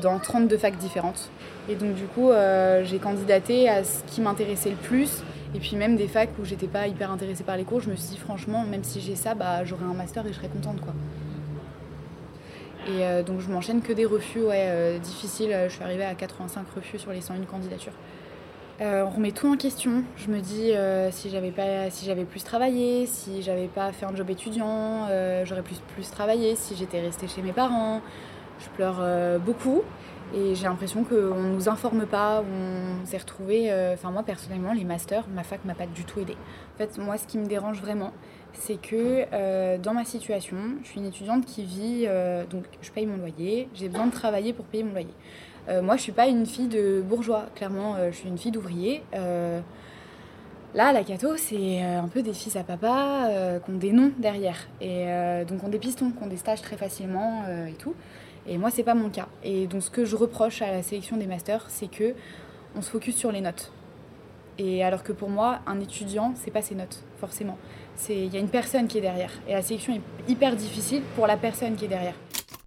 dans 0.00 0.18
32 0.18 0.56
facs 0.56 0.76
différentes. 0.76 1.30
Et 1.68 1.74
donc 1.74 1.94
du 1.94 2.04
coup, 2.04 2.30
euh, 2.30 2.84
j'ai 2.84 2.98
candidaté 2.98 3.68
à 3.68 3.84
ce 3.84 4.04
qui 4.04 4.20
m'intéressait 4.20 4.70
le 4.70 4.76
plus. 4.76 5.22
Et 5.54 5.58
puis 5.58 5.76
même 5.76 5.96
des 5.96 6.08
facs 6.08 6.30
où 6.40 6.44
j'étais 6.44 6.66
pas 6.66 6.86
hyper 6.86 7.10
intéressée 7.10 7.44
par 7.44 7.56
les 7.56 7.64
cours, 7.64 7.80
je 7.80 7.90
me 7.90 7.96
suis 7.96 8.10
dit 8.10 8.18
franchement, 8.18 8.64
même 8.64 8.84
si 8.84 9.00
j'ai 9.00 9.16
ça, 9.16 9.34
bah, 9.34 9.64
j'aurai 9.64 9.84
un 9.84 9.94
master 9.94 10.26
et 10.26 10.28
je 10.30 10.34
serais 10.34 10.48
contente 10.48 10.80
quoi. 10.80 10.92
Et 12.86 13.04
euh, 13.04 13.22
donc 13.22 13.40
je 13.40 13.50
m'enchaîne 13.50 13.82
que 13.82 13.92
des 13.92 14.06
refus 14.06 14.40
ouais, 14.40 14.66
euh, 14.68 14.98
difficiles. 14.98 15.54
Je 15.68 15.72
suis 15.72 15.82
arrivée 15.82 16.04
à 16.04 16.14
85 16.14 16.66
refus 16.76 16.98
sur 16.98 17.12
les 17.12 17.20
101 17.20 17.40
candidatures. 17.44 17.92
Euh, 18.80 19.04
on 19.04 19.10
remet 19.10 19.32
tout 19.32 19.52
en 19.52 19.56
question. 19.56 20.04
Je 20.16 20.30
me 20.30 20.38
dis 20.38 20.72
euh, 20.72 21.10
si 21.10 21.30
j'avais 21.30 21.50
pas, 21.50 21.90
si 21.90 22.06
j'avais 22.06 22.24
plus 22.24 22.44
travaillé, 22.44 23.06
si 23.06 23.42
j'avais 23.42 23.66
pas 23.66 23.90
fait 23.90 24.06
un 24.06 24.14
job 24.14 24.30
étudiant, 24.30 25.06
euh, 25.10 25.44
j'aurais 25.44 25.62
plus 25.62 25.80
plus 25.94 26.08
travaillé. 26.10 26.54
Si 26.54 26.76
j'étais 26.76 27.00
restée 27.00 27.26
chez 27.26 27.42
mes 27.42 27.52
parents, 27.52 28.00
je 28.60 28.68
pleure 28.70 29.40
beaucoup 29.40 29.82
et 30.34 30.54
j'ai 30.54 30.64
l'impression 30.64 31.02
qu'on 31.02 31.40
nous 31.40 31.68
informe 31.68 32.06
pas. 32.06 32.44
On 32.44 33.04
s'est 33.04 33.18
retrouvé. 33.18 33.72
Enfin 33.94 34.12
moi 34.12 34.22
personnellement, 34.22 34.72
les 34.72 34.84
masters, 34.84 35.24
ma 35.34 35.42
fac 35.42 35.64
m'a 35.64 35.74
pas 35.74 35.86
du 35.86 36.04
tout 36.04 36.20
aidé. 36.20 36.36
En 36.74 36.78
fait, 36.78 36.98
moi, 36.98 37.18
ce 37.18 37.26
qui 37.26 37.38
me 37.38 37.46
dérange 37.46 37.80
vraiment, 37.80 38.12
c'est 38.52 38.80
que 38.80 39.76
dans 39.78 39.92
ma 39.92 40.04
situation, 40.04 40.56
je 40.84 40.88
suis 40.88 41.00
une 41.00 41.06
étudiante 41.06 41.46
qui 41.46 41.64
vit, 41.64 42.06
donc 42.50 42.64
je 42.80 42.90
paye 42.92 43.06
mon 43.06 43.16
loyer, 43.16 43.68
j'ai 43.74 43.88
besoin 43.88 44.06
de 44.06 44.12
travailler 44.12 44.52
pour 44.52 44.64
payer 44.66 44.84
mon 44.84 44.92
loyer. 44.92 45.14
Euh, 45.68 45.82
moi, 45.82 45.96
je 45.96 46.02
suis 46.02 46.12
pas 46.12 46.28
une 46.28 46.46
fille 46.46 46.68
de 46.68 47.02
bourgeois, 47.02 47.46
clairement, 47.54 47.96
euh, 47.96 48.10
je 48.10 48.16
suis 48.16 48.28
une 48.28 48.38
fille 48.38 48.50
d'ouvrier. 48.50 49.02
Euh, 49.14 49.60
là, 50.74 50.92
la 50.92 51.04
cato, 51.04 51.36
c'est 51.36 51.82
un 51.82 52.08
peu 52.08 52.22
des 52.22 52.32
fils 52.32 52.56
à 52.56 52.64
papa 52.64 53.30
qui 53.64 53.70
ont 53.70 53.76
des 53.76 53.92
noms 53.92 54.12
derrière. 54.18 54.68
Et 54.80 55.06
donc, 55.48 55.62
on 55.64 55.68
des 55.68 55.78
pistons, 55.78 56.10
qui 56.10 56.22
ont 56.22 56.26
des 56.26 56.36
stages 56.36 56.62
très 56.62 56.76
facilement 56.76 57.44
et 57.66 57.74
tout. 57.74 57.94
Et 58.46 58.56
moi, 58.56 58.70
c'est 58.70 58.82
pas 58.82 58.94
mon 58.94 59.10
cas. 59.10 59.28
Et 59.42 59.66
donc, 59.66 59.82
ce 59.82 59.90
que 59.90 60.04
je 60.04 60.16
reproche 60.16 60.62
à 60.62 60.70
la 60.70 60.82
sélection 60.82 61.16
des 61.16 61.26
masters, 61.26 61.64
c'est 61.68 61.90
que 61.90 62.14
on 62.74 62.82
se 62.82 62.90
focus 62.90 63.16
sur 63.16 63.32
les 63.32 63.40
notes. 63.40 63.72
Et 64.58 64.82
alors 64.82 65.02
que 65.02 65.12
pour 65.12 65.30
moi, 65.30 65.60
un 65.66 65.80
étudiant, 65.80 66.32
c'est 66.34 66.50
pas 66.50 66.62
ses 66.62 66.74
notes, 66.74 67.02
forcément. 67.18 67.58
Il 68.08 68.32
y 68.32 68.36
a 68.36 68.40
une 68.40 68.48
personne 68.48 68.88
qui 68.88 68.98
est 68.98 69.02
derrière. 69.02 69.32
Et 69.46 69.52
la 69.52 69.62
sélection 69.62 69.94
est 69.94 70.30
hyper 70.30 70.56
difficile 70.56 71.02
pour 71.14 71.26
la 71.26 71.36
personne 71.36 71.76
qui 71.76 71.84
est 71.84 71.88
derrière. 71.88 72.14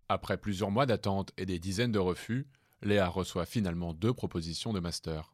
Après 0.09 0.37
plusieurs 0.37 0.71
mois 0.71 0.85
d'attente 0.85 1.31
et 1.37 1.45
des 1.45 1.59
dizaines 1.59 1.91
de 1.91 1.99
refus, 1.99 2.47
Léa 2.83 3.07
reçoit 3.07 3.45
finalement 3.45 3.93
deux 3.93 4.13
propositions 4.13 4.73
de 4.73 4.79
master. 4.79 5.31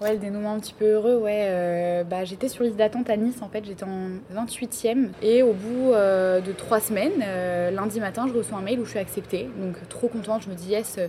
Ouais, 0.00 0.12
le 0.12 0.18
dénouement 0.18 0.52
un 0.52 0.60
petit 0.60 0.74
peu 0.74 0.84
heureux, 0.84 1.16
ouais. 1.16 1.46
Euh, 1.48 2.04
bah, 2.04 2.24
j'étais 2.24 2.48
sur 2.48 2.62
liste 2.62 2.76
d'attente 2.76 3.10
à 3.10 3.16
Nice, 3.16 3.42
en 3.42 3.48
fait, 3.48 3.64
j'étais 3.64 3.84
en 3.84 4.10
28e. 4.32 5.08
Et 5.22 5.42
au 5.42 5.52
bout 5.52 5.92
euh, 5.92 6.40
de 6.40 6.52
trois 6.52 6.80
semaines, 6.80 7.20
euh, 7.22 7.70
lundi 7.70 7.98
matin, 7.98 8.26
je 8.28 8.32
reçois 8.32 8.58
un 8.58 8.62
mail 8.62 8.78
où 8.78 8.84
je 8.84 8.90
suis 8.90 8.98
acceptée. 8.98 9.48
Donc, 9.56 9.76
trop 9.88 10.08
contente, 10.08 10.42
je 10.42 10.50
me 10.50 10.54
dis, 10.54 10.68
yes, 10.68 11.00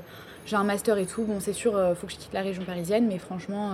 j'ai 0.46 0.56
un 0.56 0.64
master 0.64 0.98
et 0.98 1.06
tout. 1.06 1.24
Bon, 1.24 1.40
c'est 1.40 1.54
sûr, 1.54 1.74
faut 1.96 2.08
que 2.08 2.14
je 2.14 2.18
quitte 2.18 2.34
la 2.34 2.42
région 2.42 2.64
parisienne, 2.64 3.08
mais 3.08 3.20
franchement, 3.20 3.74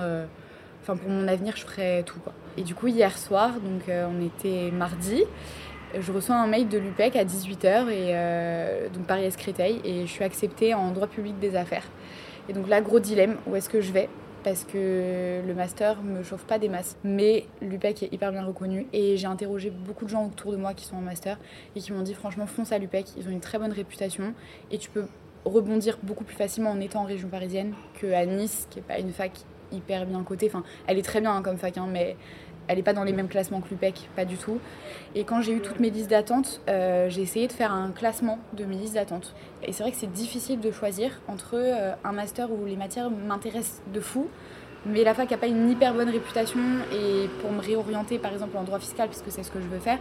pour 0.85 0.97
mon 1.07 1.27
avenir, 1.29 1.55
je 1.55 1.65
ferai 1.65 2.03
tout, 2.05 2.19
quoi. 2.19 2.33
Et 2.57 2.63
du 2.63 2.75
coup, 2.75 2.87
hier 2.87 3.17
soir, 3.17 3.53
donc 3.53 3.83
on 3.87 4.21
était 4.21 4.69
mardi, 4.71 5.23
je 5.97 6.11
reçois 6.11 6.35
un 6.35 6.47
mail 6.47 6.67
de 6.67 6.77
l'UPEC 6.77 7.15
à 7.15 7.23
18h, 7.23 7.89
et, 7.89 8.89
donc 8.89 9.05
Paris-Est-Créteil, 9.07 9.79
et 9.85 10.01
je 10.05 10.11
suis 10.11 10.25
acceptée 10.25 10.73
en 10.73 10.91
droit 10.91 11.07
public 11.07 11.39
des 11.39 11.55
affaires. 11.55 11.85
Et 12.47 12.53
donc 12.53 12.67
là, 12.67 12.81
gros 12.81 12.99
dilemme, 12.99 13.37
où 13.47 13.55
est-ce 13.55 13.69
que 13.69 13.81
je 13.81 13.91
vais? 13.91 14.09
Parce 14.43 14.63
que 14.63 15.41
le 15.45 15.53
master 15.55 16.03
me 16.03 16.21
chauffe 16.21 16.43
pas 16.45 16.59
des 16.59 16.69
masses. 16.69 16.97
Mais 17.03 17.45
l'UPEC 17.61 18.03
est 18.03 18.13
hyper 18.13 18.31
bien 18.31 18.45
reconnu 18.45 18.85
et 18.93 19.17
j'ai 19.17 19.25
interrogé 19.25 19.71
beaucoup 19.71 20.05
de 20.05 20.11
gens 20.11 20.27
autour 20.27 20.51
de 20.51 20.57
moi 20.57 20.75
qui 20.75 20.85
sont 20.85 20.97
en 20.97 21.01
master 21.01 21.39
et 21.75 21.79
qui 21.79 21.91
m'ont 21.91 22.03
dit 22.03 22.13
franchement 22.13 22.45
fonce 22.45 22.71
à 22.71 22.77
l'UPEC, 22.77 23.07
ils 23.17 23.27
ont 23.27 23.31
une 23.31 23.39
très 23.39 23.57
bonne 23.57 23.71
réputation 23.71 24.35
et 24.71 24.77
tu 24.77 24.91
peux 24.91 25.05
rebondir 25.45 25.97
beaucoup 26.03 26.23
plus 26.23 26.35
facilement 26.35 26.71
en 26.71 26.79
étant 26.79 27.01
en 27.01 27.05
région 27.05 27.27
parisienne 27.29 27.73
qu'à 27.99 28.25
Nice, 28.25 28.67
qui 28.69 28.79
est 28.79 28.83
pas 28.83 28.99
une 28.99 29.11
fac 29.11 29.31
hyper 29.71 30.05
bien 30.05 30.23
cotée. 30.23 30.47
Enfin, 30.47 30.63
elle 30.87 30.97
est 30.99 31.03
très 31.03 31.21
bien 31.21 31.35
hein, 31.35 31.41
comme 31.41 31.57
fac, 31.57 31.77
hein, 31.77 31.87
mais 31.91 32.15
elle 32.67 32.77
n'est 32.77 32.83
pas 32.83 32.93
dans 32.93 33.03
les 33.03 33.13
mêmes 33.13 33.27
classements 33.27 33.61
que 33.61 33.69
l'UPEC, 33.69 34.09
pas 34.15 34.25
du 34.25 34.37
tout. 34.37 34.59
Et 35.13 35.23
quand 35.23 35.41
j'ai 35.41 35.53
eu 35.53 35.59
toutes 35.59 35.79
mes 35.79 35.89
listes 35.89 36.09
d'attente, 36.09 36.61
euh, 36.69 37.09
j'ai 37.09 37.21
essayé 37.21 37.47
de 37.47 37.53
faire 37.53 37.71
un 37.71 37.91
classement 37.91 38.39
de 38.53 38.65
mes 38.65 38.75
listes 38.75 38.95
d'attente. 38.95 39.33
Et 39.63 39.71
c'est 39.71 39.83
vrai 39.83 39.91
que 39.91 39.97
c'est 39.97 40.11
difficile 40.11 40.59
de 40.59 40.71
choisir 40.71 41.21
entre 41.27 41.55
euh, 41.55 41.93
un 42.03 42.11
master 42.11 42.51
où 42.51 42.65
les 42.65 42.75
matières 42.75 43.09
m'intéressent 43.09 43.81
de 43.93 43.99
fou, 43.99 44.27
mais 44.85 45.03
la 45.03 45.13
fac 45.13 45.29
n'a 45.31 45.37
pas 45.37 45.47
une 45.47 45.69
hyper 45.69 45.93
bonne 45.93 46.09
réputation, 46.09 46.59
et 46.93 47.27
pour 47.41 47.51
me 47.51 47.61
réorienter 47.61 48.19
par 48.19 48.33
exemple 48.33 48.57
en 48.57 48.63
droit 48.63 48.79
fiscal, 48.79 49.09
puisque 49.09 49.31
c'est 49.31 49.43
ce 49.43 49.51
que 49.51 49.59
je 49.59 49.67
veux 49.67 49.79
faire, 49.79 49.99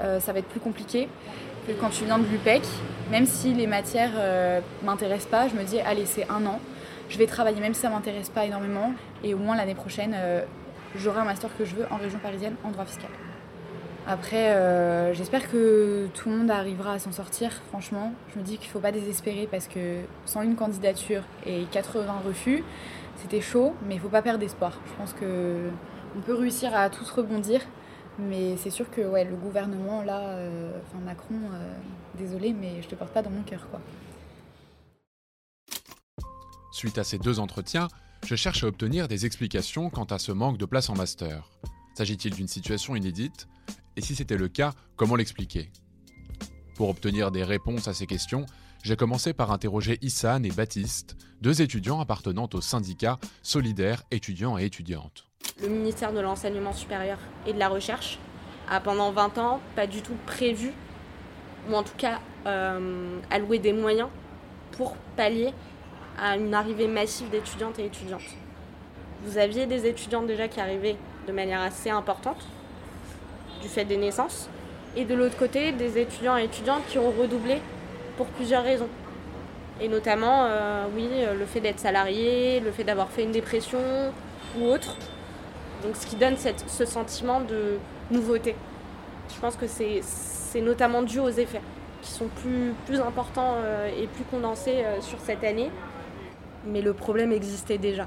euh, 0.00 0.20
ça 0.20 0.32
va 0.32 0.40
être 0.40 0.48
plus 0.48 0.60
compliqué 0.60 1.08
que 1.66 1.72
quand 1.72 1.90
tu 1.90 2.04
viens 2.04 2.18
de 2.18 2.26
l'UPEC. 2.26 2.62
Même 3.10 3.26
si 3.26 3.52
les 3.54 3.66
matières 3.66 4.12
m'intéressent 4.84 5.30
pas, 5.30 5.48
je 5.48 5.54
me 5.54 5.62
dis, 5.62 5.78
allez, 5.80 6.06
c'est 6.06 6.28
un 6.28 6.44
an, 6.46 6.60
je 7.08 7.18
vais 7.18 7.26
travailler 7.26 7.60
même 7.60 7.74
si 7.74 7.80
ça 7.80 7.88
m'intéresse 7.88 8.30
pas 8.30 8.44
énormément, 8.46 8.92
et 9.22 9.34
au 9.34 9.38
moins 9.38 9.56
l'année 9.56 9.76
prochaine 9.76 10.14
j'aurai 10.96 11.20
un 11.20 11.24
master 11.24 11.50
que 11.56 11.64
je 11.64 11.74
veux 11.74 11.86
en 11.90 11.96
région 11.96 12.18
parisienne 12.18 12.54
en 12.64 12.70
droit 12.70 12.84
fiscal. 12.84 13.10
Après, 14.08 14.54
euh, 14.54 15.12
j'espère 15.14 15.50
que 15.50 16.06
tout 16.14 16.28
le 16.30 16.36
monde 16.36 16.50
arrivera 16.50 16.92
à 16.92 16.98
s'en 17.00 17.10
sortir. 17.10 17.50
Franchement, 17.70 18.12
je 18.32 18.38
me 18.38 18.44
dis 18.44 18.56
qu'il 18.56 18.68
ne 18.68 18.72
faut 18.72 18.80
pas 18.80 18.92
désespérer 18.92 19.48
parce 19.50 19.66
que 19.66 20.02
sans 20.26 20.42
une 20.42 20.54
candidature 20.54 21.22
et 21.44 21.64
80 21.72 22.22
refus, 22.24 22.62
c'était 23.16 23.40
chaud, 23.40 23.74
mais 23.86 23.94
il 23.94 23.96
ne 23.96 24.02
faut 24.02 24.08
pas 24.08 24.22
perdre 24.22 24.38
d'espoir. 24.38 24.78
Je 24.86 24.92
pense 24.92 25.12
qu'on 25.12 26.20
peut 26.24 26.34
réussir 26.34 26.72
à 26.76 26.88
tous 26.88 27.10
rebondir, 27.10 27.60
mais 28.20 28.56
c'est 28.58 28.70
sûr 28.70 28.88
que 28.90 29.00
ouais, 29.00 29.24
le 29.24 29.34
gouvernement, 29.34 30.02
là, 30.02 30.20
euh, 30.20 30.70
enfin 30.86 31.04
Macron, 31.04 31.34
euh, 31.34 31.72
désolé, 32.16 32.52
mais 32.52 32.82
je 32.82 32.86
te 32.88 32.94
porte 32.94 33.12
pas 33.12 33.22
dans 33.22 33.30
mon 33.30 33.42
cœur. 33.42 33.66
quoi. 33.70 33.80
Suite 36.70 36.98
à 36.98 37.04
ces 37.04 37.18
deux 37.18 37.40
entretiens, 37.40 37.88
je 38.26 38.34
cherche 38.34 38.64
à 38.64 38.66
obtenir 38.66 39.06
des 39.06 39.24
explications 39.24 39.88
quant 39.88 40.04
à 40.04 40.18
ce 40.18 40.32
manque 40.32 40.58
de 40.58 40.64
place 40.64 40.90
en 40.90 40.96
master. 40.96 41.48
S'agit-il 41.94 42.34
d'une 42.34 42.48
situation 42.48 42.96
inédite? 42.96 43.46
Et 43.96 44.00
si 44.00 44.16
c'était 44.16 44.36
le 44.36 44.48
cas, 44.48 44.72
comment 44.96 45.14
l'expliquer? 45.14 45.70
Pour 46.74 46.88
obtenir 46.88 47.30
des 47.30 47.44
réponses 47.44 47.86
à 47.86 47.94
ces 47.94 48.06
questions, 48.06 48.44
j'ai 48.82 48.96
commencé 48.96 49.32
par 49.32 49.52
interroger 49.52 49.98
Issan 50.02 50.44
et 50.44 50.50
Baptiste, 50.50 51.16
deux 51.40 51.62
étudiants 51.62 52.00
appartenant 52.00 52.48
au 52.52 52.60
syndicat 52.60 53.18
Solidaire 53.42 54.02
étudiants 54.10 54.58
et 54.58 54.64
étudiantes. 54.64 55.24
Le 55.62 55.68
ministère 55.68 56.12
de 56.12 56.18
l'Enseignement 56.18 56.72
supérieur 56.72 57.18
et 57.46 57.52
de 57.52 57.58
la 57.60 57.68
Recherche 57.68 58.18
a 58.68 58.80
pendant 58.80 59.12
20 59.12 59.38
ans 59.38 59.60
pas 59.76 59.86
du 59.86 60.02
tout 60.02 60.16
prévu, 60.26 60.72
ou 61.70 61.74
en 61.74 61.84
tout 61.84 61.96
cas 61.96 62.20
euh, 62.46 63.20
alloué 63.30 63.60
des 63.60 63.72
moyens 63.72 64.08
pour 64.72 64.96
pallier 65.16 65.52
à 66.20 66.36
une 66.36 66.54
arrivée 66.54 66.88
massive 66.88 67.30
d'étudiantes 67.30 67.78
et 67.78 67.86
étudiantes. 67.86 68.22
Vous 69.24 69.38
aviez 69.38 69.66
des 69.66 69.86
étudiantes 69.86 70.26
déjà 70.26 70.48
qui 70.48 70.60
arrivaient 70.60 70.96
de 71.26 71.32
manière 71.32 71.60
assez 71.60 71.90
importante, 71.90 72.46
du 73.62 73.68
fait 73.68 73.84
des 73.84 73.96
naissances, 73.96 74.48
et 74.96 75.04
de 75.04 75.14
l'autre 75.14 75.36
côté, 75.36 75.72
des 75.72 75.98
étudiants 75.98 76.38
et 76.38 76.44
étudiantes 76.44 76.82
qui 76.88 76.98
ont 76.98 77.10
redoublé 77.10 77.58
pour 78.16 78.26
plusieurs 78.26 78.62
raisons. 78.62 78.88
Et 79.80 79.88
notamment, 79.88 80.46
euh, 80.46 80.86
oui, 80.94 81.08
le 81.38 81.44
fait 81.44 81.60
d'être 81.60 81.80
salarié, 81.80 82.60
le 82.60 82.70
fait 82.70 82.84
d'avoir 82.84 83.10
fait 83.10 83.24
une 83.24 83.32
dépression 83.32 83.80
ou 84.58 84.64
autre. 84.64 84.96
Donc 85.82 85.96
ce 85.96 86.06
qui 86.06 86.16
donne 86.16 86.36
ce 86.36 86.84
sentiment 86.86 87.40
de 87.40 87.78
nouveauté. 88.10 88.54
Je 89.34 89.40
pense 89.40 89.56
que 89.56 89.66
c'est 89.66 90.60
notamment 90.60 91.02
dû 91.02 91.18
aux 91.18 91.28
effets 91.28 91.60
qui 92.02 92.10
sont 92.10 92.28
plus, 92.28 92.72
plus 92.86 93.00
importants 93.00 93.56
euh, 93.58 93.88
et 93.88 94.06
plus 94.06 94.24
condensés 94.24 94.84
euh, 94.84 95.00
sur 95.00 95.18
cette 95.20 95.44
année 95.44 95.70
mais 96.66 96.82
le 96.82 96.92
problème 96.92 97.32
existait 97.32 97.78
déjà, 97.78 98.06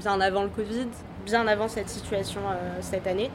bien 0.00 0.20
avant 0.20 0.42
le 0.42 0.48
Covid, 0.48 0.88
bien 1.24 1.46
avant 1.46 1.68
cette 1.68 1.88
situation 1.88 2.40
euh, 2.46 2.78
cette 2.80 3.06
année. 3.06 3.30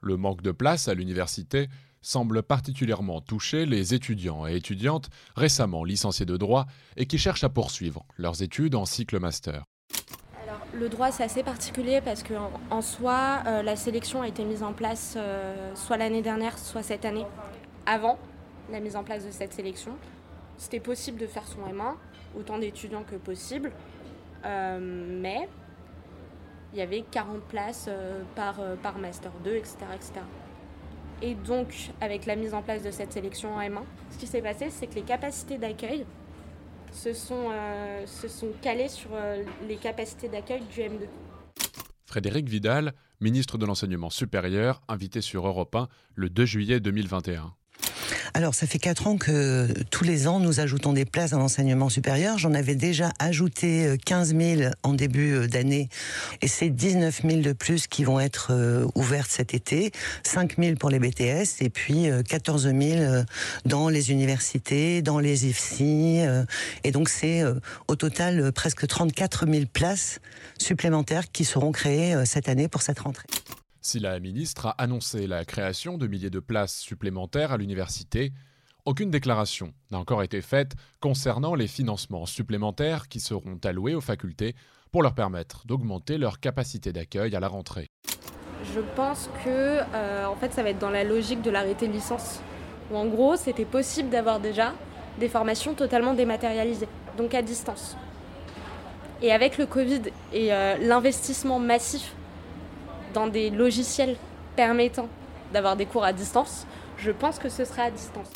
Le 0.00 0.16
manque 0.16 0.42
de 0.42 0.52
place 0.52 0.88
à 0.88 0.94
l'université 0.94 1.68
semble 2.00 2.42
particulièrement 2.42 3.20
toucher 3.20 3.66
les 3.66 3.94
étudiants 3.94 4.46
et 4.46 4.56
étudiantes 4.56 5.10
récemment 5.36 5.84
licenciés 5.84 6.26
de 6.26 6.36
droit 6.36 6.66
et 6.96 7.06
qui 7.06 7.18
cherchent 7.18 7.44
à 7.44 7.48
poursuivre 7.48 8.04
leurs 8.16 8.42
études 8.42 8.74
en 8.74 8.84
cycle 8.84 9.18
master. 9.18 9.64
Alors, 10.44 10.60
le 10.72 10.88
droit, 10.88 11.10
c'est 11.10 11.24
assez 11.24 11.42
particulier 11.42 12.00
parce 12.00 12.22
qu'en 12.22 12.50
en 12.70 12.82
soi, 12.82 13.42
euh, 13.46 13.62
la 13.62 13.76
sélection 13.76 14.22
a 14.22 14.28
été 14.28 14.44
mise 14.44 14.62
en 14.62 14.72
place 14.72 15.14
euh, 15.16 15.74
soit 15.74 15.96
l'année 15.96 16.22
dernière, 16.22 16.56
soit 16.58 16.82
cette 16.82 17.04
année. 17.04 17.26
Avant 17.84 18.18
la 18.70 18.80
mise 18.80 18.96
en 18.96 19.02
place 19.02 19.26
de 19.26 19.30
cette 19.30 19.52
sélection, 19.52 19.96
c'était 20.56 20.80
possible 20.80 21.18
de 21.18 21.26
faire 21.26 21.46
son 21.46 21.60
M1 21.60 21.94
autant 22.36 22.58
d'étudiants 22.58 23.04
que 23.04 23.16
possible. 23.16 23.72
Euh, 24.44 24.78
mais 24.80 25.48
il 26.72 26.78
y 26.78 26.82
avait 26.82 27.04
40 27.10 27.42
places 27.42 27.86
euh, 27.88 28.22
par, 28.34 28.60
euh, 28.60 28.76
par 28.76 28.98
Master 28.98 29.32
2, 29.44 29.54
etc., 29.54 29.76
etc. 29.94 30.12
Et 31.20 31.34
donc, 31.34 31.90
avec 32.00 32.26
la 32.26 32.36
mise 32.36 32.54
en 32.54 32.62
place 32.62 32.82
de 32.82 32.90
cette 32.90 33.12
sélection 33.12 33.54
en 33.54 33.60
M1, 33.60 33.82
ce 34.10 34.18
qui 34.18 34.26
s'est 34.26 34.42
passé, 34.42 34.70
c'est 34.70 34.86
que 34.86 34.94
les 34.94 35.02
capacités 35.02 35.58
d'accueil 35.58 36.06
se 36.92 37.12
sont, 37.12 37.50
se 38.06 38.28
sont 38.28 38.50
calées 38.62 38.88
sur 38.88 39.10
les 39.66 39.76
capacités 39.76 40.28
d'accueil 40.28 40.62
du 40.72 40.80
M2. 40.80 41.06
Frédéric 42.06 42.48
Vidal, 42.48 42.94
ministre 43.20 43.58
de 43.58 43.66
l'Enseignement 43.66 44.10
supérieur, 44.10 44.80
invité 44.88 45.20
sur 45.20 45.46
Europe 45.46 45.74
1 45.74 45.88
le 46.14 46.30
2 46.30 46.44
juillet 46.44 46.80
2021. 46.80 47.52
Alors, 48.34 48.54
ça 48.54 48.66
fait 48.66 48.78
quatre 48.78 49.06
ans 49.06 49.16
que 49.16 49.68
tous 49.90 50.04
les 50.04 50.26
ans, 50.26 50.40
nous 50.40 50.60
ajoutons 50.60 50.92
des 50.92 51.04
places 51.04 51.30
dans 51.30 51.38
l'enseignement 51.38 51.88
supérieur. 51.88 52.38
J'en 52.38 52.54
avais 52.54 52.74
déjà 52.74 53.10
ajouté 53.18 53.96
15 54.04 54.34
euh, 54.34 54.56
000 54.56 54.70
en 54.82 54.94
début 54.94 55.34
euh, 55.34 55.46
d'année. 55.46 55.88
Et 56.42 56.48
c'est 56.48 56.68
19 56.68 57.22
000 57.22 57.40
de 57.40 57.52
plus 57.52 57.86
qui 57.86 58.04
vont 58.04 58.20
être 58.20 58.48
euh, 58.50 58.86
ouvertes 58.94 59.30
cet 59.30 59.54
été. 59.54 59.92
5 60.24 60.56
000 60.58 60.76
pour 60.76 60.90
les 60.90 60.98
BTS 60.98 61.60
et 61.60 61.70
puis 61.70 62.08
14 62.28 62.72
000 62.72 63.22
dans 63.64 63.88
les 63.88 64.10
universités, 64.10 65.02
dans 65.02 65.18
les 65.18 65.46
IFSI. 65.46 66.20
Et 66.84 66.90
donc, 66.90 67.08
c'est 67.08 67.42
au 67.86 67.96
total 67.96 68.52
presque 68.52 68.86
34 68.86 69.46
000 69.46 69.64
places 69.72 70.20
supplémentaires 70.58 71.30
qui 71.30 71.44
seront 71.44 71.72
créées 71.72 72.14
cette 72.24 72.48
année 72.48 72.68
pour 72.68 72.82
cette 72.82 73.00
rentrée. 73.00 73.26
Si 73.80 74.00
la 74.00 74.18
ministre 74.18 74.66
a 74.66 74.70
annoncé 74.70 75.28
la 75.28 75.44
création 75.44 75.98
de 75.98 76.08
milliers 76.08 76.30
de 76.30 76.40
places 76.40 76.80
supplémentaires 76.80 77.52
à 77.52 77.56
l'université, 77.56 78.32
aucune 78.84 79.10
déclaration 79.10 79.72
n'a 79.92 79.98
encore 79.98 80.22
été 80.24 80.40
faite 80.40 80.72
concernant 81.00 81.54
les 81.54 81.68
financements 81.68 82.26
supplémentaires 82.26 83.06
qui 83.06 83.20
seront 83.20 83.58
alloués 83.62 83.94
aux 83.94 84.00
facultés 84.00 84.56
pour 84.90 85.02
leur 85.02 85.14
permettre 85.14 85.64
d'augmenter 85.66 86.18
leur 86.18 86.40
capacité 86.40 86.92
d'accueil 86.92 87.36
à 87.36 87.40
la 87.40 87.46
rentrée. 87.46 87.86
Je 88.74 88.80
pense 88.96 89.30
que 89.44 89.80
euh, 89.94 90.26
en 90.26 90.34
fait, 90.34 90.52
ça 90.52 90.64
va 90.64 90.70
être 90.70 90.78
dans 90.78 90.90
la 90.90 91.04
logique 91.04 91.42
de 91.42 91.50
l'arrêté 91.50 91.86
de 91.86 91.92
licence, 91.92 92.40
où 92.90 92.96
en 92.96 93.06
gros, 93.06 93.36
c'était 93.36 93.64
possible 93.64 94.08
d'avoir 94.08 94.40
déjà 94.40 94.74
des 95.20 95.28
formations 95.28 95.74
totalement 95.74 96.14
dématérialisées, 96.14 96.88
donc 97.16 97.34
à 97.34 97.42
distance. 97.42 97.96
Et 99.22 99.32
avec 99.32 99.56
le 99.56 99.66
Covid 99.66 100.02
et 100.32 100.52
euh, 100.52 100.76
l'investissement 100.78 101.60
massif 101.60 102.14
dans 103.12 103.26
des 103.26 103.50
logiciels 103.50 104.16
permettant 104.56 105.08
d'avoir 105.52 105.76
des 105.76 105.86
cours 105.86 106.04
à 106.04 106.12
distance, 106.12 106.66
je 106.98 107.10
pense 107.10 107.38
que 107.38 107.48
ce 107.48 107.64
sera 107.64 107.84
à 107.84 107.90
distance. 107.90 108.28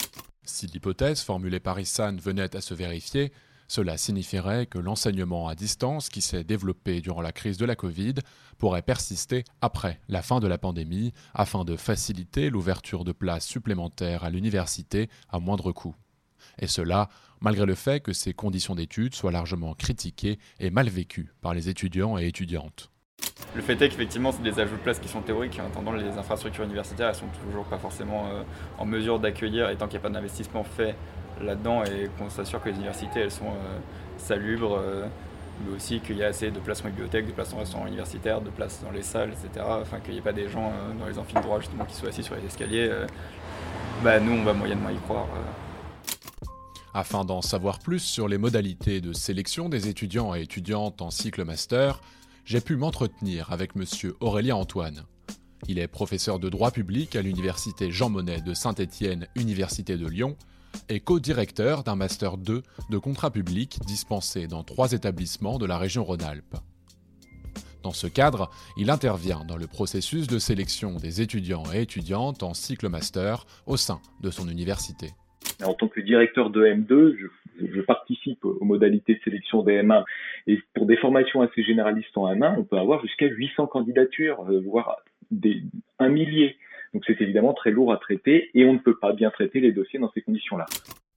Si 0.45 0.67
l'hypothèse 0.67 1.23
formulée 1.23 1.61
par 1.61 1.79
Issan 1.79 2.17
venait 2.17 2.55
à 2.57 2.61
se 2.61 2.75
vérifier, 2.75 3.33
cela 3.69 3.97
signifierait 3.97 4.67
que 4.67 4.79
l'enseignement 4.79 5.49
à 5.49 5.55
distance 5.55 6.09
qui 6.09 6.21
s'est 6.21 6.45
développé 6.45 7.01
durant 7.01 7.23
la 7.23 7.33
crise 7.33 7.57
de 7.57 7.65
la 7.65 7.77
Covid 7.77 8.15
pourrait 8.59 8.83
persister 8.83 9.45
après 9.61 10.01
la 10.09 10.21
fin 10.21 10.41
de 10.41 10.47
la 10.47 10.59
pandémie 10.59 11.13
afin 11.33 11.65
de 11.65 11.77
faciliter 11.77 12.51
l'ouverture 12.51 13.05
de 13.05 13.13
places 13.13 13.47
supplémentaires 13.47 14.25
à 14.25 14.31
l'université 14.31 15.09
à 15.31 15.39
moindre 15.39 15.73
coût. 15.73 15.95
Et 16.59 16.67
cela 16.67 17.09
malgré 17.41 17.67
le 17.67 17.75
fait 17.75 18.01
que 18.01 18.13
ces 18.13 18.35
conditions 18.35 18.75
d'études 18.75 19.15
soient 19.15 19.33
largement 19.33 19.75
critiquées 19.75 20.39
et 20.61 20.71
mal 20.71 20.89
vécues 20.89 21.33
par 21.41 21.55
les 21.55 21.69
étudiants 21.69 22.17
et 22.19 22.27
étudiantes. 22.27 22.91
Le 23.55 23.61
fait 23.61 23.75
est 23.83 23.89
qu'effectivement, 23.91 24.33
c'est 24.33 24.43
des 24.43 24.59
ajouts 24.61 24.77
de 24.77 24.81
places 24.81 24.99
qui 24.99 25.09
sont 25.09 25.21
théoriques. 25.21 25.61
En 25.63 25.67
attendant, 25.67 25.93
les 25.93 26.17
infrastructures 26.17 26.65
universitaires, 26.65 27.09
elles 27.09 27.15
sont 27.15 27.27
toujours 27.47 27.65
pas 27.65 27.77
forcément 27.77 28.29
euh, 28.29 28.43
en 28.79 28.87
mesure 28.87 29.19
d'accueillir, 29.19 29.69
et 29.69 29.77
tant 29.77 29.87
qu'il 29.89 29.99
n'y 29.99 30.07
a 30.07 30.09
pas 30.09 30.15
d'investissement 30.15 30.65
fait 30.65 30.95
là-dedans, 31.41 31.85
et 31.85 32.09
qu'on 32.19 32.31
s'assure 32.31 32.63
que 32.63 32.71
les 32.71 32.77
universités, 32.77 33.21
elles 33.21 33.31
sont 33.31 33.49
euh, 33.49 33.79
salubres, 34.17 34.79
euh, 34.79 35.07
mais 35.67 35.77
aussi 35.77 36.01
qu'il 36.01 36.17
y 36.17 36.25
a 36.25 36.29
assez 36.29 36.51
de 36.51 36.59
places 36.61 36.83
en 36.83 36.89
bibliothèque, 36.89 37.27
de 37.27 37.33
places 37.33 37.53
en 37.53 37.59
restaurant 37.59 37.87
universitaire, 37.87 38.41
de 38.41 38.49
places 38.49 38.81
dans 38.83 38.91
les 38.91 39.03
salles, 39.03 39.33
etc. 39.33 39.67
Enfin, 39.83 40.01
qu'il 40.01 40.15
n'y 40.15 40.21
ait 40.21 40.23
pas 40.23 40.33
des 40.33 40.49
gens 40.49 40.73
dans 40.99 41.07
les 41.07 41.19
amphithéâtres 41.19 41.47
droit, 41.47 41.61
justement, 41.61 41.85
qui 41.85 41.95
soient 41.95 42.09
assis 42.09 42.23
sur 42.23 42.35
les 42.35 42.47
escaliers. 42.47 42.91
bah, 44.03 44.19
nous, 44.19 44.33
on 44.33 44.45
va 44.45 44.55
moyennement 44.55 44.89
y 44.89 44.97
croire. 44.97 45.27
Afin 46.95 47.25
d'en 47.25 47.43
savoir 47.43 47.79
plus 47.79 48.01
sur 48.01 48.29
les 48.29 48.39
modalités 48.39 49.03
de 49.03 49.13
sélection 49.13 49.69
des 49.69 49.89
étudiants 49.89 50.35
et 50.35 50.41
étudiantes 50.41 51.03
en 51.03 51.11
cycle 51.11 51.45
master, 51.45 52.01
j'ai 52.45 52.61
pu 52.61 52.77
m'entretenir 52.77 53.53
avec 53.53 53.73
M. 53.77 53.85
Aurélien 54.21 54.57
Antoine. 54.57 55.05
Il 55.69 55.79
est 55.79 55.89
professeur 55.89 56.39
de 56.39 56.49
droit 56.49 56.73
public 56.73 57.15
à 57.15 57.23
l'université 57.23 57.91
Jean 57.91 58.11
Monnet 58.11 58.41
de 58.41 58.53
Saint-Étienne, 58.53 59.29
Université 59.37 59.97
de 59.97 60.09
Lyon, 60.09 60.37
et 60.89 61.01
co-directeur 61.01 61.85
d'un 61.85 61.97
master 61.97 62.37
2 62.37 62.63
de 62.91 62.99
contrat 62.99 63.31
public 63.31 63.79
dispensé 63.87 64.47
dans 64.47 64.65
trois 64.65 64.93
établissements 64.93 65.59
de 65.59 65.67
la 65.67 65.79
région 65.79 66.05
Rhône-Alpes. 66.05 66.57
Dans 67.83 67.93
ce 67.93 68.07
cadre, 68.07 68.51
il 68.77 68.91
intervient 68.91 69.45
dans 69.45 69.57
le 69.57 69.67
processus 69.67 70.27
de 70.27 70.39
sélection 70.39 70.97
des 70.97 71.21
étudiants 71.21 71.65
et 71.75 71.83
étudiantes 71.83 72.43
en 72.43 72.55
cycle 72.55 72.89
master 72.89 73.45
au 73.67 73.77
sein 73.77 74.01
de 74.21 74.31
son 74.31 74.49
université. 74.49 75.11
En 75.65 75.75
tant 75.75 75.89
que 75.89 76.01
directeur 76.01 76.51
de 76.51 76.65
M2, 76.65 77.17
je, 77.19 77.81
participe 77.83 78.45
aux 78.45 78.65
modalités 78.65 79.15
de 79.15 79.21
sélection 79.25 79.63
des 79.63 79.83
M1. 79.83 80.05
Et 80.47 80.61
pour 80.75 80.87
des 80.87 80.97
formations 80.97 81.43
assez 81.43 81.63
généralistes 81.63 82.17
en 82.17 82.33
M1, 82.33 82.57
on 82.59 82.65
peut 82.65 82.79
avoir 82.79 83.01
jusqu'à 83.03 83.27
800 83.27 83.67
candidatures, 83.69 84.45
euh, 84.49 84.61
voire 84.61 84.97
des, 85.31 85.63
un 85.99 86.09
millier. 86.09 86.57
Donc 86.93 87.05
c'est 87.07 87.21
évidemment 87.21 87.55
très 87.55 87.71
lourd 87.71 87.93
à 87.93 87.97
traiter 87.97 88.51
et 88.55 88.65
on 88.65 88.75
ne 88.75 88.79
peut 88.79 88.99
pas 88.99 89.13
bien 89.13 89.31
traiter 89.31 89.61
les 89.61 89.73
dossiers 89.73 89.99
dans 89.99 90.11
ces 90.13 90.21
conditions-là. 90.21 90.67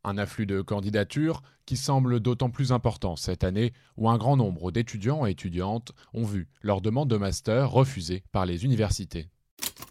Un 0.04 0.18
afflux 0.18 0.46
de 0.46 0.62
candidatures 0.62 1.42
qui 1.66 1.76
semble 1.76 2.20
d'autant 2.20 2.50
plus 2.50 2.72
important 2.72 3.16
cette 3.16 3.44
année 3.44 3.72
où 3.98 4.08
un 4.10 4.18
grand 4.18 4.38
nombre 4.38 4.72
d'étudiants 4.72 5.26
et 5.26 5.32
étudiantes 5.32 5.92
ont 6.14 6.24
vu 6.24 6.48
leur 6.62 6.82
demande 6.82 7.10
de 7.10 7.18
master 7.18 7.72
refusée 7.72 8.22
par 8.32 8.46
les 8.46 8.64
universités. 8.64 9.26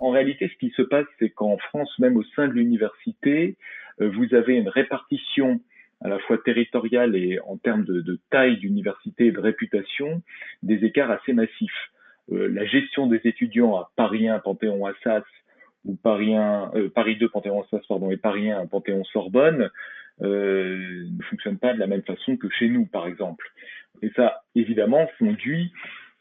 En 0.01 0.11
réalité, 0.11 0.49
ce 0.49 0.59
qui 0.59 0.73
se 0.77 0.83
passe, 0.83 1.07
c'est 1.19 1.31
qu'en 1.31 1.59
France, 1.59 1.91
même 1.99 2.17
au 2.17 2.25
sein 2.37 2.49
de 2.49 2.53
l'université, 2.53 3.57
euh, 4.01 4.11
vous 4.11 4.35
avez 4.35 4.55
une 4.55 4.69
répartition 4.69 5.61
à 6.05 6.09
la 6.09 6.19
fois 6.21 6.39
territoriale 6.39 7.17
et 7.17 7.41
en 7.41 7.57
termes 7.57 7.85
de, 7.85 8.21
taille 8.31 8.59
d'université 8.59 9.27
et 9.27 9.33
de 9.33 9.41
réputation, 9.41 10.23
des 10.63 10.85
écarts 10.85 11.11
assez 11.11 11.33
massifs. 11.33 11.91
Euh, 12.33 12.49
la 12.49 12.65
gestion 12.65 13.07
des 13.07 13.21
étudiants 13.25 13.77
à 13.77 13.91
Paris 13.97 14.29
1, 14.29 14.39
Panthéon-Assas, 14.39 15.25
ou 15.85 15.97
Paris, 15.97 16.35
1, 16.35 16.73
euh, 16.75 16.89
Paris 16.89 17.17
2, 17.17 17.29
Panthéon-Assas, 17.29 17.83
pardon, 17.89 18.11
et 18.11 18.17
Paris 18.17 18.51
1, 18.51 18.67
Panthéon-Sorbonne, 18.67 19.71
ne 20.21 21.23
fonctionnent 21.29 21.59
pas 21.59 21.75
de 21.75 21.81
la 21.81 21.89
même 21.89 22.03
façon 22.03 22.37
que 22.37 22.49
chez 22.49 22.69
nous, 22.69 22.87
par 22.87 23.09
exemple. 23.09 23.51
Et 24.01 24.11
ça, 24.15 24.45
évidemment, 24.55 25.09
conduit 25.19 25.73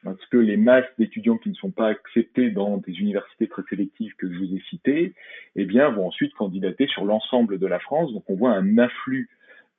parce 0.03 0.25
que 0.25 0.37
les 0.37 0.57
masses 0.57 0.89
d'étudiants 0.97 1.37
qui 1.37 1.49
ne 1.49 1.55
sont 1.55 1.71
pas 1.71 1.87
acceptés 1.87 2.49
dans 2.49 2.77
des 2.77 2.99
universités 2.99 3.47
très 3.47 3.63
sélectives 3.69 4.13
que 4.17 4.31
je 4.31 4.37
vous 4.37 4.55
ai 4.55 4.61
citées, 4.69 5.13
eh 5.55 5.65
bien, 5.65 5.89
vont 5.89 6.07
ensuite 6.07 6.33
candidater 6.33 6.87
sur 6.87 7.05
l'ensemble 7.05 7.57
de 7.57 7.67
la 7.67 7.79
France. 7.79 8.11
Donc, 8.13 8.29
on 8.29 8.35
voit 8.35 8.51
un 8.51 8.77
afflux 8.77 9.29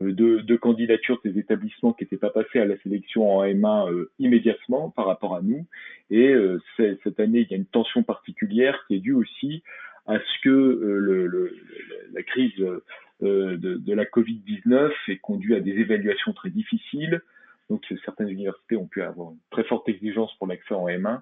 euh, 0.03 0.13
de, 0.13 0.57
candidatures 0.57 1.21
des 1.25 1.39
établissements 1.39 1.93
qui 1.93 2.05
n'étaient 2.05 2.17
pas 2.17 2.31
passés 2.31 2.59
à 2.59 2.65
la 2.65 2.77
sélection 2.79 3.37
en 3.37 3.45
M1 3.45 3.93
euh, 3.93 4.11
immédiatement 4.19 4.91
par 4.91 5.07
rapport 5.07 5.37
à 5.37 5.43
nous. 5.43 5.67
Et 6.11 6.31
euh, 6.31 6.61
cette 6.77 7.21
année, 7.21 7.41
il 7.41 7.51
y 7.51 7.55
a 7.55 7.57
une 7.57 7.67
tension 7.67 8.03
particulière 8.03 8.85
qui 8.89 8.97
est 8.97 9.01
due 9.01 9.13
aussi 9.13 9.63
à 10.07 10.19
ce 10.19 10.41
que 10.43 10.51
le, 10.51 11.27
le, 11.27 11.57
la 12.13 12.23
crise 12.23 12.53
de, 12.57 13.57
de, 13.57 13.95
la 13.95 14.05
Covid-19 14.05 14.91
ait 15.09 15.17
conduit 15.17 15.55
à 15.55 15.61
des 15.61 15.73
évaluations 15.73 16.35
très 16.35 16.51
difficiles, 16.51 17.23
donc 17.71 17.83
certaines 18.05 18.29
universités 18.29 18.77
ont 18.77 18.87
pu 18.87 19.01
avoir 19.01 19.31
une 19.31 19.39
très 19.51 19.65
forte 19.65 19.89
exigence 19.89 20.37
pour 20.37 20.47
l'accès 20.47 20.75
en 20.75 20.89
M1. 20.89 21.21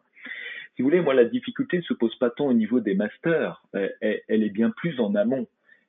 Si 0.75 0.83
vous 0.83 0.89
voulez, 0.89 1.01
moi, 1.01 1.15
la 1.15 1.25
difficulté 1.25 1.77
ne 1.77 1.83
se 1.83 1.95
pose 1.95 2.17
pas 2.17 2.31
tant 2.31 2.47
au 2.47 2.55
niveau 2.55 2.81
des 2.81 2.95
masters, 2.95 3.63
elle, 3.73 4.23
est 4.29 4.51
bien 4.51 4.71
plus 4.71 4.99
en 4.99 5.15
amont. 5.15 5.47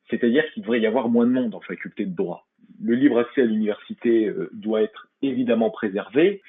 C'est-à-dire 0.10 0.44
qu'il 0.52 0.64
devrait 0.64 0.80
y 0.80 0.88
avoir 0.88 1.10
moins 1.10 1.26
de 1.26 1.32
monde 1.32 1.56
en 1.56 1.62
faculté 1.62 2.06
de 2.06 2.16
droit. 2.16 2.48
Le 2.82 2.96
libre 2.96 3.20
accès 3.20 3.42
à 3.42 3.46
l'université 3.46 4.28
euh, 4.28 4.50
doit 4.54 4.82
être 4.82 5.08
évidemment 5.22 5.70
préservé. 5.70 6.42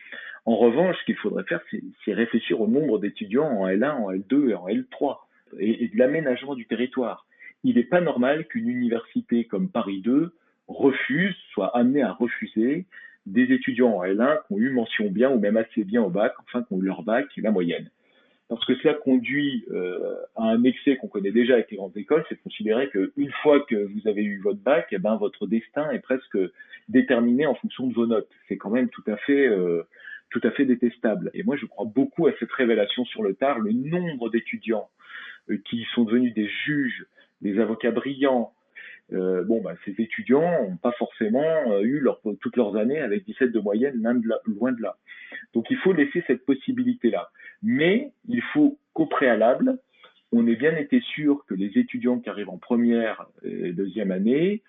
En 0.45 0.57
revanche, 0.57 0.97
ce 1.01 1.05
qu'il 1.05 1.17
faudrait 1.17 1.45
faire, 1.45 1.61
c'est 2.05 2.13
réfléchir 2.13 2.61
au 2.61 2.67
nombre 2.67 2.99
d'étudiants 2.99 3.47
en 3.47 3.67
L1, 3.67 3.91
en 3.93 4.13
L2 4.13 4.51
et 4.51 4.55
en 4.55 4.69
L3, 4.69 5.19
et, 5.59 5.85
et 5.85 5.89
de 5.89 5.99
l'aménagement 5.99 6.55
du 6.55 6.67
territoire. 6.67 7.27
Il 7.63 7.77
n'est 7.77 7.85
pas 7.85 8.01
normal 8.01 8.47
qu'une 8.47 8.69
université 8.69 9.45
comme 9.45 9.71
Paris 9.71 10.03
2 10.03 10.35
refuse, 10.69 11.35
soit 11.53 11.75
amenée 11.77 12.03
à 12.03 12.13
refuser 12.13 12.87
des 13.27 13.53
étudiants 13.53 13.97
en 13.97 14.05
L1 14.05 14.39
qui 14.47 14.53
ont 14.53 14.59
eu 14.59 14.71
mention 14.71 15.11
bien 15.11 15.31
ou 15.31 15.39
même 15.39 15.57
assez 15.57 15.85
bien 15.85 16.03
au 16.03 16.11
bac, 16.11 16.35
enfin 16.41 16.63
qui 16.63 16.75
ont 16.75 16.79
eu 16.79 16.85
leur 16.85 17.03
bac 17.03 17.27
et 17.37 17.41
la 17.41 17.51
moyenne. 17.51 17.91
Parce 18.49 18.65
que 18.67 18.75
cela 18.77 18.95
conduit 18.95 19.65
euh, 19.71 20.17
à 20.37 20.45
un 20.45 20.65
excès 20.65 20.97
qu'on 20.97 21.09
connaît 21.09 21.33
déjà 21.33 21.55
avec 21.55 21.71
les 21.71 21.79
grandes 21.79 21.97
écoles, 21.97 22.25
c'est 22.29 22.35
de 22.35 22.43
considérer 22.43 22.91
qu'une 22.91 23.33
fois 23.43 23.61
que 23.61 23.75
vous 23.75 24.07
avez 24.07 24.23
eu 24.23 24.41
votre 24.41 24.61
bac, 24.61 24.89
eh 24.93 24.99
ben, 24.99 25.17
votre 25.17 25.47
destin 25.47 25.91
est 25.91 26.01
presque 26.01 26.37
déterminé 26.89 27.47
en 27.47 27.55
fonction 27.55 27.87
de 27.87 27.95
vos 27.95 28.07
notes. 28.07 28.29
C'est 28.49 28.59
quand 28.59 28.71
même 28.71 28.91
tout 28.91 29.05
à 29.07 29.17
fait 29.17 29.49
euh, 29.49 29.85
tout 30.31 30.41
à 30.43 30.51
fait 30.51 30.65
détestable. 30.65 31.31
Et 31.33 31.43
moi, 31.43 31.57
je 31.57 31.65
crois 31.65 31.87
beaucoup 31.87 32.27
à 32.27 32.33
cette 32.39 32.53
révélation 32.53 33.05
sur 33.05 33.23
le 33.23 33.35
tard. 33.35 33.61
Le 33.61 33.73
nombre 33.73 34.29
d'étudiants 34.31 34.91
euh, 35.49 35.57
qui 35.65 35.87
sont 35.95 36.05
devenus 36.05 36.35
des 36.35 36.49
juges, 36.49 37.07
des 37.41 37.61
avocats 37.61 37.93
brillants, 37.93 38.53
euh, 39.13 39.45
bon, 39.45 39.61
bah, 39.61 39.75
ces 39.85 39.95
étudiants 39.99 40.63
n'ont 40.63 40.77
pas 40.77 40.93
forcément 40.93 41.73
euh, 41.73 41.83
eu 41.83 42.07
toutes 42.41 42.57
leurs 42.57 42.77
années 42.77 43.01
avec 43.01 43.25
17 43.25 43.53
de 43.53 43.61
moyenne, 43.61 44.03
loin 44.47 44.73
de 44.73 44.83
là. 44.83 44.97
Donc 45.53 45.67
il 45.71 45.77
faut 45.79 45.93
laisser 45.93 46.25
cette 46.27 46.45
possibilité-là. 46.45 47.31
Mais 47.63 48.13
il 48.29 48.43
faut 48.53 48.79
qu'au 48.93 49.07
préalable, 49.07 49.79
on 50.33 50.47
ait 50.47 50.57
bien 50.57 50.75
été 50.77 51.01
sûr 51.01 51.45
que 51.47 51.55
les 51.55 51.79
étudiants 51.79 52.19
qui 52.19 52.29
arrivent 52.29 52.51
en 52.51 52.59
première 52.59 53.27
et 53.45 53.73
deuxième 53.73 54.11
année 54.11 54.63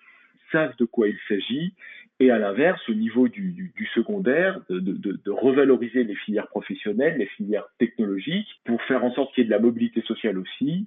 savent 0.52 0.76
de 0.78 0.84
quoi 0.84 1.08
il 1.08 1.18
s'agit, 1.28 1.74
et 2.18 2.30
à 2.30 2.38
l'inverse, 2.38 2.80
au 2.88 2.94
niveau 2.94 3.28
du, 3.28 3.74
secondaire, 3.94 4.60
de, 4.70 5.30
revaloriser 5.30 6.02
les 6.02 6.14
filières 6.14 6.48
professionnelles, 6.48 7.18
les 7.18 7.26
filières 7.26 7.68
technologiques, 7.78 8.48
pour 8.64 8.80
faire 8.82 9.04
en 9.04 9.12
sorte 9.12 9.34
qu'il 9.34 9.42
y 9.42 9.44
ait 9.44 9.48
de 9.48 9.54
la 9.54 9.60
mobilité 9.60 10.00
sociale 10.02 10.38
aussi, 10.38 10.86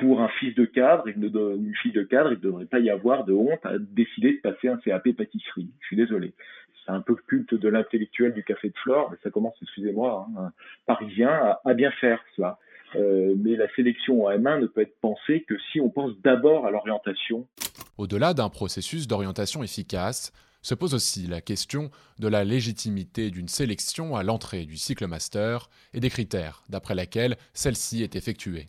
pour 0.00 0.20
un 0.20 0.28
fils 0.28 0.54
de 0.54 0.64
cadre, 0.64 1.06
une 1.06 1.74
fille 1.82 1.92
de 1.92 2.02
cadre, 2.02 2.32
il 2.32 2.38
ne 2.38 2.42
devrait 2.42 2.66
pas 2.66 2.78
y 2.78 2.90
avoir 2.90 3.24
de 3.24 3.32
honte 3.32 3.64
à 3.64 3.78
décider 3.78 4.34
de 4.34 4.40
passer 4.40 4.68
un 4.68 4.76
CAP 4.76 5.12
pâtisserie. 5.12 5.70
Je 5.80 5.86
suis 5.86 5.96
désolé. 5.96 6.34
C'est 6.84 6.92
un 6.92 7.00
peu 7.00 7.14
le 7.14 7.22
culte 7.26 7.54
de 7.54 7.68
l'intellectuel 7.68 8.32
du 8.32 8.42
café 8.42 8.68
de 8.68 8.76
Flore, 8.82 9.08
mais 9.10 9.18
ça 9.22 9.30
commence, 9.30 9.54
excusez-moi, 9.62 10.26
hein, 10.38 10.52
parisien 10.86 11.56
à, 11.64 11.74
bien 11.74 11.90
faire 11.92 12.20
cela. 12.34 12.58
Euh, 12.96 13.34
mais 13.36 13.56
la 13.56 13.68
sélection 13.74 14.24
en 14.24 14.30
M1 14.30 14.62
ne 14.62 14.66
peut 14.66 14.80
être 14.80 14.98
pensée 15.00 15.44
que 15.46 15.54
si 15.70 15.80
on 15.80 15.90
pense 15.90 16.12
d'abord 16.22 16.64
à 16.64 16.70
l'orientation. 16.70 17.46
Au-delà 17.98 18.32
d'un 18.32 18.48
processus 18.48 19.06
d'orientation 19.06 19.62
efficace, 19.62 20.32
se 20.62 20.74
pose 20.74 20.94
aussi 20.94 21.26
la 21.26 21.40
question 21.40 21.90
de 22.18 22.28
la 22.28 22.44
légitimité 22.44 23.30
d'une 23.30 23.48
sélection 23.48 24.16
à 24.16 24.22
l'entrée 24.22 24.64
du 24.64 24.76
cycle 24.76 25.06
master 25.06 25.68
et 25.92 26.00
des 26.00 26.10
critères 26.10 26.62
d'après 26.68 26.94
lesquels 26.94 27.36
celle-ci 27.52 28.02
est 28.02 28.16
effectuée. 28.16 28.68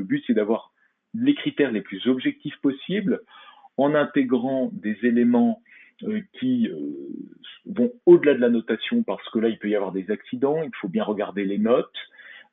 Le 0.00 0.06
but, 0.06 0.24
c'est 0.26 0.32
d'avoir 0.32 0.72
les 1.12 1.34
critères 1.34 1.72
les 1.72 1.82
plus 1.82 2.06
objectifs 2.06 2.56
possibles 2.62 3.20
en 3.76 3.94
intégrant 3.94 4.70
des 4.72 4.96
éléments 5.02 5.60
euh, 6.04 6.22
qui 6.38 6.68
euh, 6.68 6.78
vont 7.66 7.92
au-delà 8.06 8.32
de 8.32 8.40
la 8.40 8.48
notation 8.48 9.02
parce 9.02 9.28
que 9.28 9.38
là, 9.38 9.50
il 9.50 9.58
peut 9.58 9.68
y 9.68 9.76
avoir 9.76 9.92
des 9.92 10.10
accidents, 10.10 10.62
il 10.62 10.70
faut 10.80 10.88
bien 10.88 11.04
regarder 11.04 11.44
les 11.44 11.58
notes, 11.58 11.98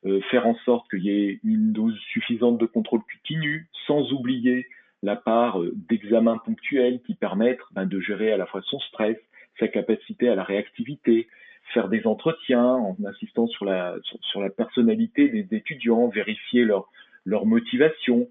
euh, 0.05 0.19
faire 0.29 0.45
en 0.45 0.55
sorte 0.65 0.89
qu'il 0.89 1.05
y 1.05 1.09
ait 1.09 1.39
une 1.45 1.71
dose 1.71 1.97
suffisante 2.11 2.57
de 2.57 2.65
contrôle 2.65 2.99
continu, 2.99 3.69
sans 3.85 4.11
oublier 4.11 4.67
la 5.01 5.15
part 5.15 5.61
d'examens 5.87 6.39
ponctuels 6.39 6.99
qui 7.03 7.15
permettent 7.15 7.63
ben, 7.71 7.85
de 7.85 8.01
gérer 8.01 8.33
à 8.33 8.37
la 8.37 8.45
fois 8.45 8.61
son 8.65 8.79
stress, 8.81 9.17
sa 9.57 9.69
capacité 9.69 10.27
à 10.27 10.35
la 10.35 10.43
réactivité, 10.43 11.29
faire 11.73 11.87
des 11.87 12.05
entretiens 12.05 12.65
en 12.65 12.97
insistant 13.05 13.47
sur 13.47 13.63
la, 13.63 13.95
sur 14.03 14.41
la 14.41 14.49
personnalité 14.49 15.29
des 15.29 15.47
étudiants, 15.55 16.09
vérifier 16.09 16.65
leur, 16.65 16.89
leur 17.27 17.45
motivation. 17.45 18.29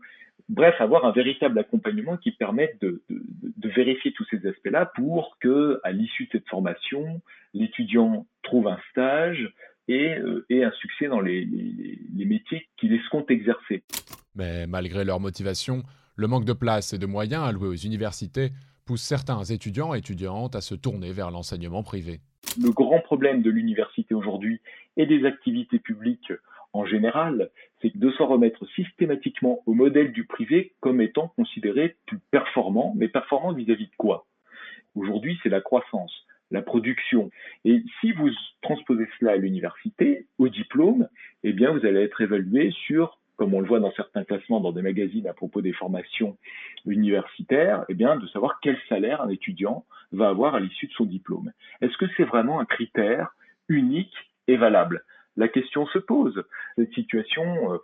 Bref, 0.49 0.75
avoir 0.81 1.05
un 1.05 1.13
véritable 1.13 1.59
accompagnement 1.59 2.17
qui 2.17 2.33
permette 2.33 2.81
de, 2.81 3.03
vérifier 3.65 4.13
tous 4.13 4.25
ces 4.31 4.47
aspects-là 4.47 4.87
pour 4.95 5.37
que, 5.41 5.81
à 5.85 5.93
l'issue 5.93 6.27
de 6.27 6.31
cette 6.33 6.49
formation, 6.49 7.21
l'étudiant 7.53 8.27
trouve 8.43 8.69
un 8.69 8.79
stage 8.91 9.53
et, 9.89 10.15
euh, 10.17 10.47
un 10.51 10.71
succès 10.73 11.09
dans 11.09 11.21
les, 11.21 11.45
les 11.45 12.25
métiers 12.25 12.69
qu'il 12.79 12.95
escompte 12.95 13.31
exercer. 13.31 13.83
Mais 14.35 14.67
malgré 14.67 15.05
leur 15.05 15.21
motivation, 15.21 15.83
le 16.15 16.27
manque 16.27 16.47
de 16.47 16.55
place 16.55 16.95
et 16.95 16.99
de 16.99 17.07
moyens 17.07 17.45
alloués 17.45 17.69
aux 17.69 17.75
universités 17.75 18.51
pousse 18.87 19.03
certains 19.03 19.43
étudiants 19.45 19.95
et 19.95 19.99
étudiantes 19.99 20.55
à 20.55 20.61
se 20.61 20.75
tourner 20.75 21.13
vers 21.13 21.31
l'enseignement 21.31 21.83
privé. 21.83 22.21
Le 22.63 22.71
grand 22.71 23.01
problème 23.01 23.43
de 23.43 23.51
l'université 23.51 24.15
aujourd'hui 24.15 24.61
et 24.97 25.07
des 25.07 25.27
activités 25.27 25.81
publiques 25.81 26.33
en 26.77 26.85
général, 26.85 27.51
c'est 27.81 27.97
de 27.97 28.11
s'en 28.13 28.27
remettre 28.27 28.67
systématiquement 28.75 29.63
au 29.67 29.75
modèle 29.75 30.13
du 30.13 30.25
privé 30.25 30.73
comme 30.81 31.01
étant 31.01 31.29
considéré 31.37 31.97
plus 32.07 32.19
performant, 32.31 32.95
mais 32.97 33.09
performant 33.09 33.53
vis-à-vis 33.53 33.87
de 33.87 33.97
quoi? 33.97 34.27
Aujourd'hui, 34.95 35.39
c'est 35.43 35.49
la 35.49 35.61
croissance, 35.61 36.27
la 36.51 36.63
production. 36.63 37.31
Et 37.65 37.83
si 38.01 38.13
vous 38.13 38.31
transposez 38.63 39.07
cela 39.19 39.33
à 39.33 39.37
l'université, 39.37 40.27
au 40.39 40.49
diplôme, 40.49 41.09
eh 41.43 41.53
bien, 41.53 41.71
vous 41.73 41.85
allez 41.85 42.01
être 42.01 42.21
évalué 42.21 42.71
sur 42.87 43.19
comme 43.37 43.53
on 43.53 43.61
le 43.61 43.67
voit 43.67 43.81
dans 43.81 43.93
certains 43.93 44.25
classements 44.25 44.61
dans 44.61 44.73
des 44.73 44.83
magazines 44.83 45.27
à 45.27 45.35
propos 45.35 45.61
des 45.61 45.73
formations 45.73 46.37
universitaires, 46.87 47.85
eh 47.89 47.95
bien, 47.95 48.17
de 48.17 48.27
savoir 48.29 48.59
quel 48.63 48.79
salaire 48.89 49.21
un 49.21 49.29
étudiant 49.29 49.85
va 50.13 50.29
avoir 50.29 50.55
à 50.55 50.61
l'issue 50.61 50.87
de 50.87 50.93
son 50.93 51.05
diplôme. 51.05 51.53
Est-ce 51.83 51.97
que 51.99 52.07
c'est 52.17 52.25
vraiment 52.25 52.61
un 52.61 52.65
critère 52.65 53.37
unique 53.69 54.15
et 54.49 54.57
valable? 54.57 55.05
La 55.37 55.49
question 55.49 55.87
se 55.87 55.99
pose. 55.99 56.43
Cette 56.77 56.93
situation 56.93 57.73
euh, 57.73 57.79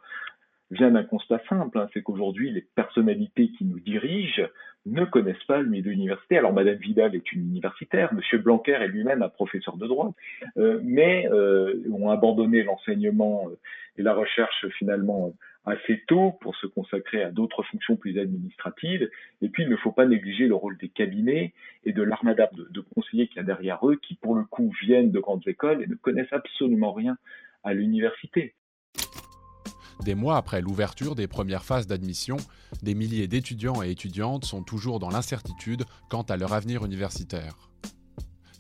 vient 0.71 0.91
d'un 0.91 1.05
constat 1.05 1.41
simple, 1.49 1.79
hein, 1.79 1.89
c'est 1.93 2.03
qu'aujourd'hui, 2.03 2.51
les 2.51 2.63
personnalités 2.75 3.51
qui 3.59 3.65
nous 3.65 3.81
dirigent 3.81 4.43
ne 4.87 5.05
connaissent 5.05 5.45
pas 5.47 5.61
le 5.61 5.69
milieu 5.69 5.91
l'université. 5.91 6.39
Alors, 6.39 6.53
Madame 6.53 6.77
Vidal 6.77 7.15
est 7.15 7.33
une 7.33 7.43
universitaire, 7.43 8.13
Monsieur 8.15 8.39
Blanquer 8.39 8.73
est 8.73 8.89
lui-même 8.89 9.23
un 9.23 9.29
professeur 9.29 9.77
de 9.77 9.87
droit, 9.87 10.13
euh, 10.57 10.81
mais 10.83 11.29
euh, 11.31 11.83
ont 11.93 12.11
abandonné 12.11 12.63
l'enseignement 12.63 13.49
et 13.97 14.03
la 14.03 14.15
recherche 14.15 14.67
finalement 14.79 15.35
assez 15.65 16.03
tôt 16.09 16.33
pour 16.41 16.57
se 16.57 16.67
consacrer 16.67 17.23
à 17.23 17.31
d'autres 17.31 17.63
fonctions 17.63 17.97
plus 17.97 18.19
administratives. 18.19 19.09
Et 19.43 19.49
puis, 19.49 19.63
il 19.63 19.69
ne 19.69 19.77
faut 19.77 19.93
pas 19.93 20.07
négliger 20.07 20.47
le 20.47 20.55
rôle 20.55 20.77
des 20.79 20.89
cabinets 20.89 21.53
et 21.85 21.93
de 21.93 22.03
l'armada 22.03 22.51
de, 22.55 22.69
de 22.71 22.81
conseillers 22.81 23.29
qu'il 23.29 23.37
y 23.37 23.41
a 23.41 23.45
derrière 23.45 23.87
eux, 23.87 23.97
qui 23.97 24.15
pour 24.15 24.35
le 24.35 24.45
coup 24.45 24.73
viennent 24.83 25.11
de 25.11 25.21
grandes 25.21 25.47
écoles 25.47 25.83
et 25.83 25.87
ne 25.87 25.95
connaissent 25.95 26.33
absolument 26.33 26.93
rien 26.93 27.17
à 27.65 27.75
l'université. 27.75 28.55
Des 30.05 30.17
mois 30.17 30.37
après 30.37 30.61
l'ouverture 30.61 31.15
des 31.15 31.29
premières 31.29 31.65
phases 31.65 31.87
d'admission, 31.87 32.37
des 32.83 32.95
milliers 32.95 33.29
d'étudiants 33.29 33.83
et 33.83 33.91
étudiantes 33.91 34.45
sont 34.45 34.65
toujours 34.65 34.99
dans 34.99 35.11
l'incertitude 35.11 35.85
quant 36.11 36.23
à 36.23 36.37
leur 36.37 36.53
avenir 36.55 36.85
universitaire. 36.85 37.55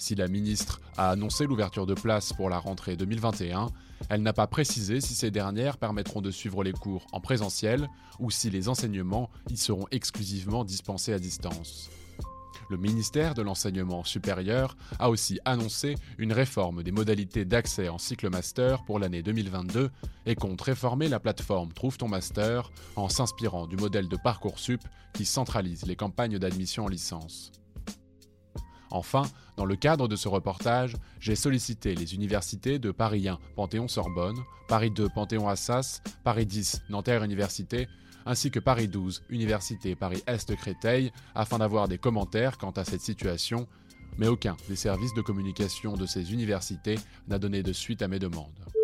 Si 0.02 0.16
la 0.16 0.26
ministre 0.26 0.80
a 0.96 1.10
annoncé 1.10 1.46
l'ouverture 1.46 1.86
de 1.86 1.94
places 1.94 2.32
pour 2.32 2.50
la 2.50 2.58
rentrée 2.58 2.96
2021, 2.96 3.68
elle 4.08 4.22
n'a 4.22 4.32
pas 4.32 4.48
précisé 4.48 5.00
si 5.00 5.14
ces 5.14 5.30
dernières 5.30 5.78
permettront 5.78 6.20
de 6.20 6.32
suivre 6.32 6.64
les 6.64 6.72
cours 6.72 7.06
en 7.12 7.20
présentiel 7.20 7.88
ou 8.18 8.28
si 8.28 8.50
les 8.50 8.68
enseignements 8.68 9.30
y 9.48 9.56
seront 9.56 9.86
exclusivement 9.92 10.64
dispensés 10.64 11.12
à 11.12 11.20
distance. 11.20 11.88
Le 12.68 12.78
ministère 12.78 13.34
de 13.34 13.42
l'Enseignement 13.42 14.02
supérieur 14.02 14.76
a 14.98 15.08
aussi 15.08 15.38
annoncé 15.44 15.94
une 16.18 16.32
réforme 16.32 16.82
des 16.82 16.90
modalités 16.90 17.44
d'accès 17.44 17.88
en 17.88 17.98
cycle 17.98 18.28
master 18.28 18.82
pour 18.82 18.98
l'année 18.98 19.22
2022 19.22 19.88
et 20.26 20.34
compte 20.34 20.62
réformer 20.62 21.06
la 21.06 21.20
plateforme 21.20 21.72
Trouve 21.72 21.96
ton 21.96 22.08
master 22.08 22.72
en 22.96 23.08
s'inspirant 23.08 23.68
du 23.68 23.76
modèle 23.76 24.08
de 24.08 24.16
Parcoursup 24.16 24.80
qui 25.12 25.24
centralise 25.24 25.86
les 25.86 25.94
campagnes 25.94 26.40
d'admission 26.40 26.86
en 26.86 26.88
licence. 26.88 27.52
Enfin, 28.92 29.22
dans 29.56 29.64
le 29.64 29.76
cadre 29.76 30.06
de 30.06 30.16
ce 30.16 30.28
reportage, 30.28 30.96
j'ai 31.18 31.34
sollicité 31.34 31.94
les 31.94 32.14
universités 32.14 32.78
de 32.78 32.90
Paris 32.90 33.28
1, 33.28 33.38
Panthéon-Sorbonne, 33.56 34.36
Paris 34.68 34.90
2, 34.90 35.08
Panthéon-Assas, 35.08 36.02
Paris 36.24 36.46
10, 36.46 36.82
Nanterre 36.90 37.24
Université 37.24 37.88
ainsi 38.26 38.50
que 38.50 38.60
Paris 38.60 38.88
12, 38.88 39.24
Université 39.30 39.94
Paris-Est 39.94 40.54
Créteil, 40.54 41.12
afin 41.34 41.58
d'avoir 41.58 41.88
des 41.88 41.98
commentaires 41.98 42.58
quant 42.58 42.70
à 42.70 42.84
cette 42.84 43.00
situation, 43.00 43.66
mais 44.18 44.28
aucun 44.28 44.56
des 44.68 44.76
services 44.76 45.14
de 45.14 45.22
communication 45.22 45.96
de 45.96 46.06
ces 46.06 46.32
universités 46.32 46.98
n'a 47.28 47.38
donné 47.38 47.62
de 47.62 47.72
suite 47.72 48.02
à 48.02 48.08
mes 48.08 48.18
demandes. 48.18 48.81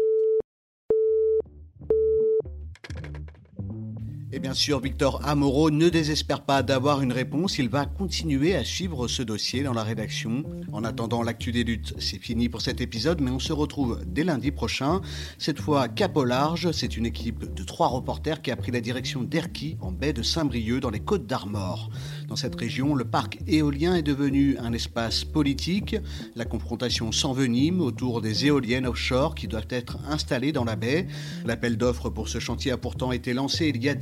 Et 4.30 4.40
bien 4.40 4.52
sûr, 4.52 4.78
Victor 4.78 5.22
Amoro 5.24 5.70
ne 5.70 5.88
désespère 5.88 6.42
pas 6.42 6.62
d'avoir 6.62 7.00
une 7.00 7.12
réponse. 7.12 7.58
Il 7.58 7.70
va 7.70 7.86
continuer 7.86 8.54
à 8.54 8.62
suivre 8.62 9.08
ce 9.08 9.22
dossier 9.22 9.62
dans 9.62 9.72
la 9.72 9.82
rédaction. 9.82 10.44
En 10.70 10.84
attendant 10.84 11.22
l'actu 11.22 11.50
des 11.50 11.64
luttes, 11.64 11.94
c'est 11.98 12.18
fini 12.18 12.50
pour 12.50 12.60
cet 12.60 12.82
épisode, 12.82 13.22
mais 13.22 13.30
on 13.30 13.38
se 13.38 13.54
retrouve 13.54 14.02
dès 14.06 14.24
lundi 14.24 14.50
prochain. 14.50 15.00
Cette 15.38 15.58
fois, 15.58 15.88
cap 15.88 16.14
au 16.14 16.24
large, 16.24 16.72
c'est 16.72 16.98
une 16.98 17.06
équipe 17.06 17.54
de 17.54 17.62
trois 17.62 17.88
reporters 17.88 18.42
qui 18.42 18.50
a 18.50 18.56
pris 18.56 18.70
la 18.70 18.82
direction 18.82 19.22
d'Erquy, 19.22 19.78
en 19.80 19.92
baie 19.92 20.12
de 20.12 20.22
Saint-Brieuc, 20.22 20.80
dans 20.80 20.90
les 20.90 21.00
Côtes 21.00 21.26
d'Armor. 21.26 21.88
Dans 22.28 22.36
cette 22.36 22.54
région, 22.54 22.94
le 22.94 23.06
parc 23.06 23.38
éolien 23.46 23.94
est 23.94 24.02
devenu 24.02 24.58
un 24.58 24.74
espace 24.74 25.24
politique. 25.24 25.96
La 26.36 26.44
confrontation 26.44 27.12
s'envenime 27.12 27.80
autour 27.80 28.20
des 28.20 28.44
éoliennes 28.44 28.86
offshore 28.86 29.34
qui 29.34 29.48
doivent 29.48 29.68
être 29.70 29.96
installées 30.06 30.52
dans 30.52 30.64
la 30.64 30.76
baie. 30.76 31.06
L'appel 31.46 31.78
d'offres 31.78 32.10
pour 32.10 32.28
ce 32.28 32.38
chantier 32.38 32.72
a 32.72 32.76
pourtant 32.76 33.10
été 33.10 33.32
lancé 33.32 33.72
il 33.74 33.82
y 33.82 33.88
a 33.88 33.94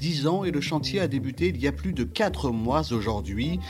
et 0.45 0.51
le 0.51 0.61
chantier 0.61 1.01
a 1.01 1.09
débuté 1.09 1.49
il 1.49 1.61
y 1.61 1.67
a 1.67 1.73
plus 1.73 1.93
de 1.93 2.05
quatre 2.05 2.51
mois 2.51 2.93
aujourd'hui. 2.93 3.61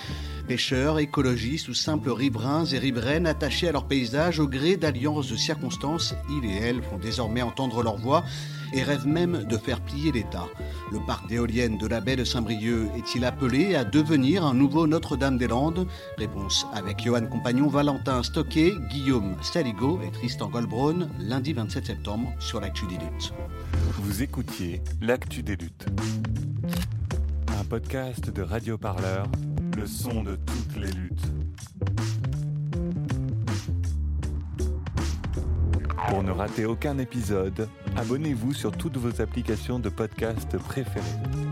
Pêcheurs, 0.46 1.00
écologistes 1.00 1.68
ou 1.68 1.74
simples 1.74 2.10
riverains 2.10 2.66
et 2.66 2.78
riveraines 2.78 3.26
attachés 3.26 3.68
à 3.68 3.72
leur 3.72 3.86
paysage 3.86 4.38
au 4.38 4.46
gré 4.46 4.76
d'alliances 4.76 5.28
de 5.28 5.36
circonstances, 5.36 6.14
ils 6.30 6.48
et 6.48 6.54
elles 6.54 6.82
font 6.82 6.98
désormais 6.98 7.42
entendre 7.42 7.82
leur 7.82 7.96
voix 7.96 8.22
et 8.72 8.82
rêvent 8.82 9.08
même 9.08 9.44
de 9.44 9.56
faire 9.56 9.80
plier 9.80 10.12
l'État. 10.12 10.46
Le 10.92 11.00
parc 11.04 11.28
d'éoliennes 11.28 11.78
de 11.78 11.86
la 11.86 12.00
baie 12.00 12.16
de 12.16 12.24
Saint-Brieuc 12.24 12.88
est-il 12.96 13.24
appelé 13.24 13.74
à 13.74 13.84
devenir 13.84 14.44
un 14.44 14.54
nouveau 14.54 14.86
Notre-Dame-des-Landes? 14.86 15.86
Réponse 16.16 16.66
avec 16.72 17.02
Johan 17.02 17.26
Compagnon, 17.26 17.68
Valentin 17.68 18.22
Stocké, 18.22 18.72
Guillaume 18.90 19.36
Saligo 19.42 20.00
et 20.06 20.12
Tristan 20.12 20.48
Goldbraun, 20.48 21.08
lundi 21.18 21.52
27 21.52 21.86
septembre 21.86 22.32
sur 22.38 22.60
l'Actu 22.60 22.86
des. 22.86 22.96
Vous 23.94 24.22
écoutiez 24.22 24.82
l'Actu 25.00 25.42
des 25.42 25.56
luttes. 25.56 25.86
Un 27.58 27.64
podcast 27.64 28.30
de 28.30 28.42
Radio 28.42 28.76
Parleur, 28.76 29.26
le 29.76 29.86
son 29.86 30.22
de 30.22 30.36
toutes 30.36 30.76
les 30.76 30.90
luttes. 30.90 31.26
Pour 36.08 36.22
ne 36.22 36.30
rater 36.30 36.64
aucun 36.66 36.98
épisode, 36.98 37.68
abonnez-vous 37.96 38.52
sur 38.52 38.72
toutes 38.72 38.96
vos 38.96 39.20
applications 39.20 39.78
de 39.78 39.88
podcast 39.88 40.56
préférées. 40.58 41.45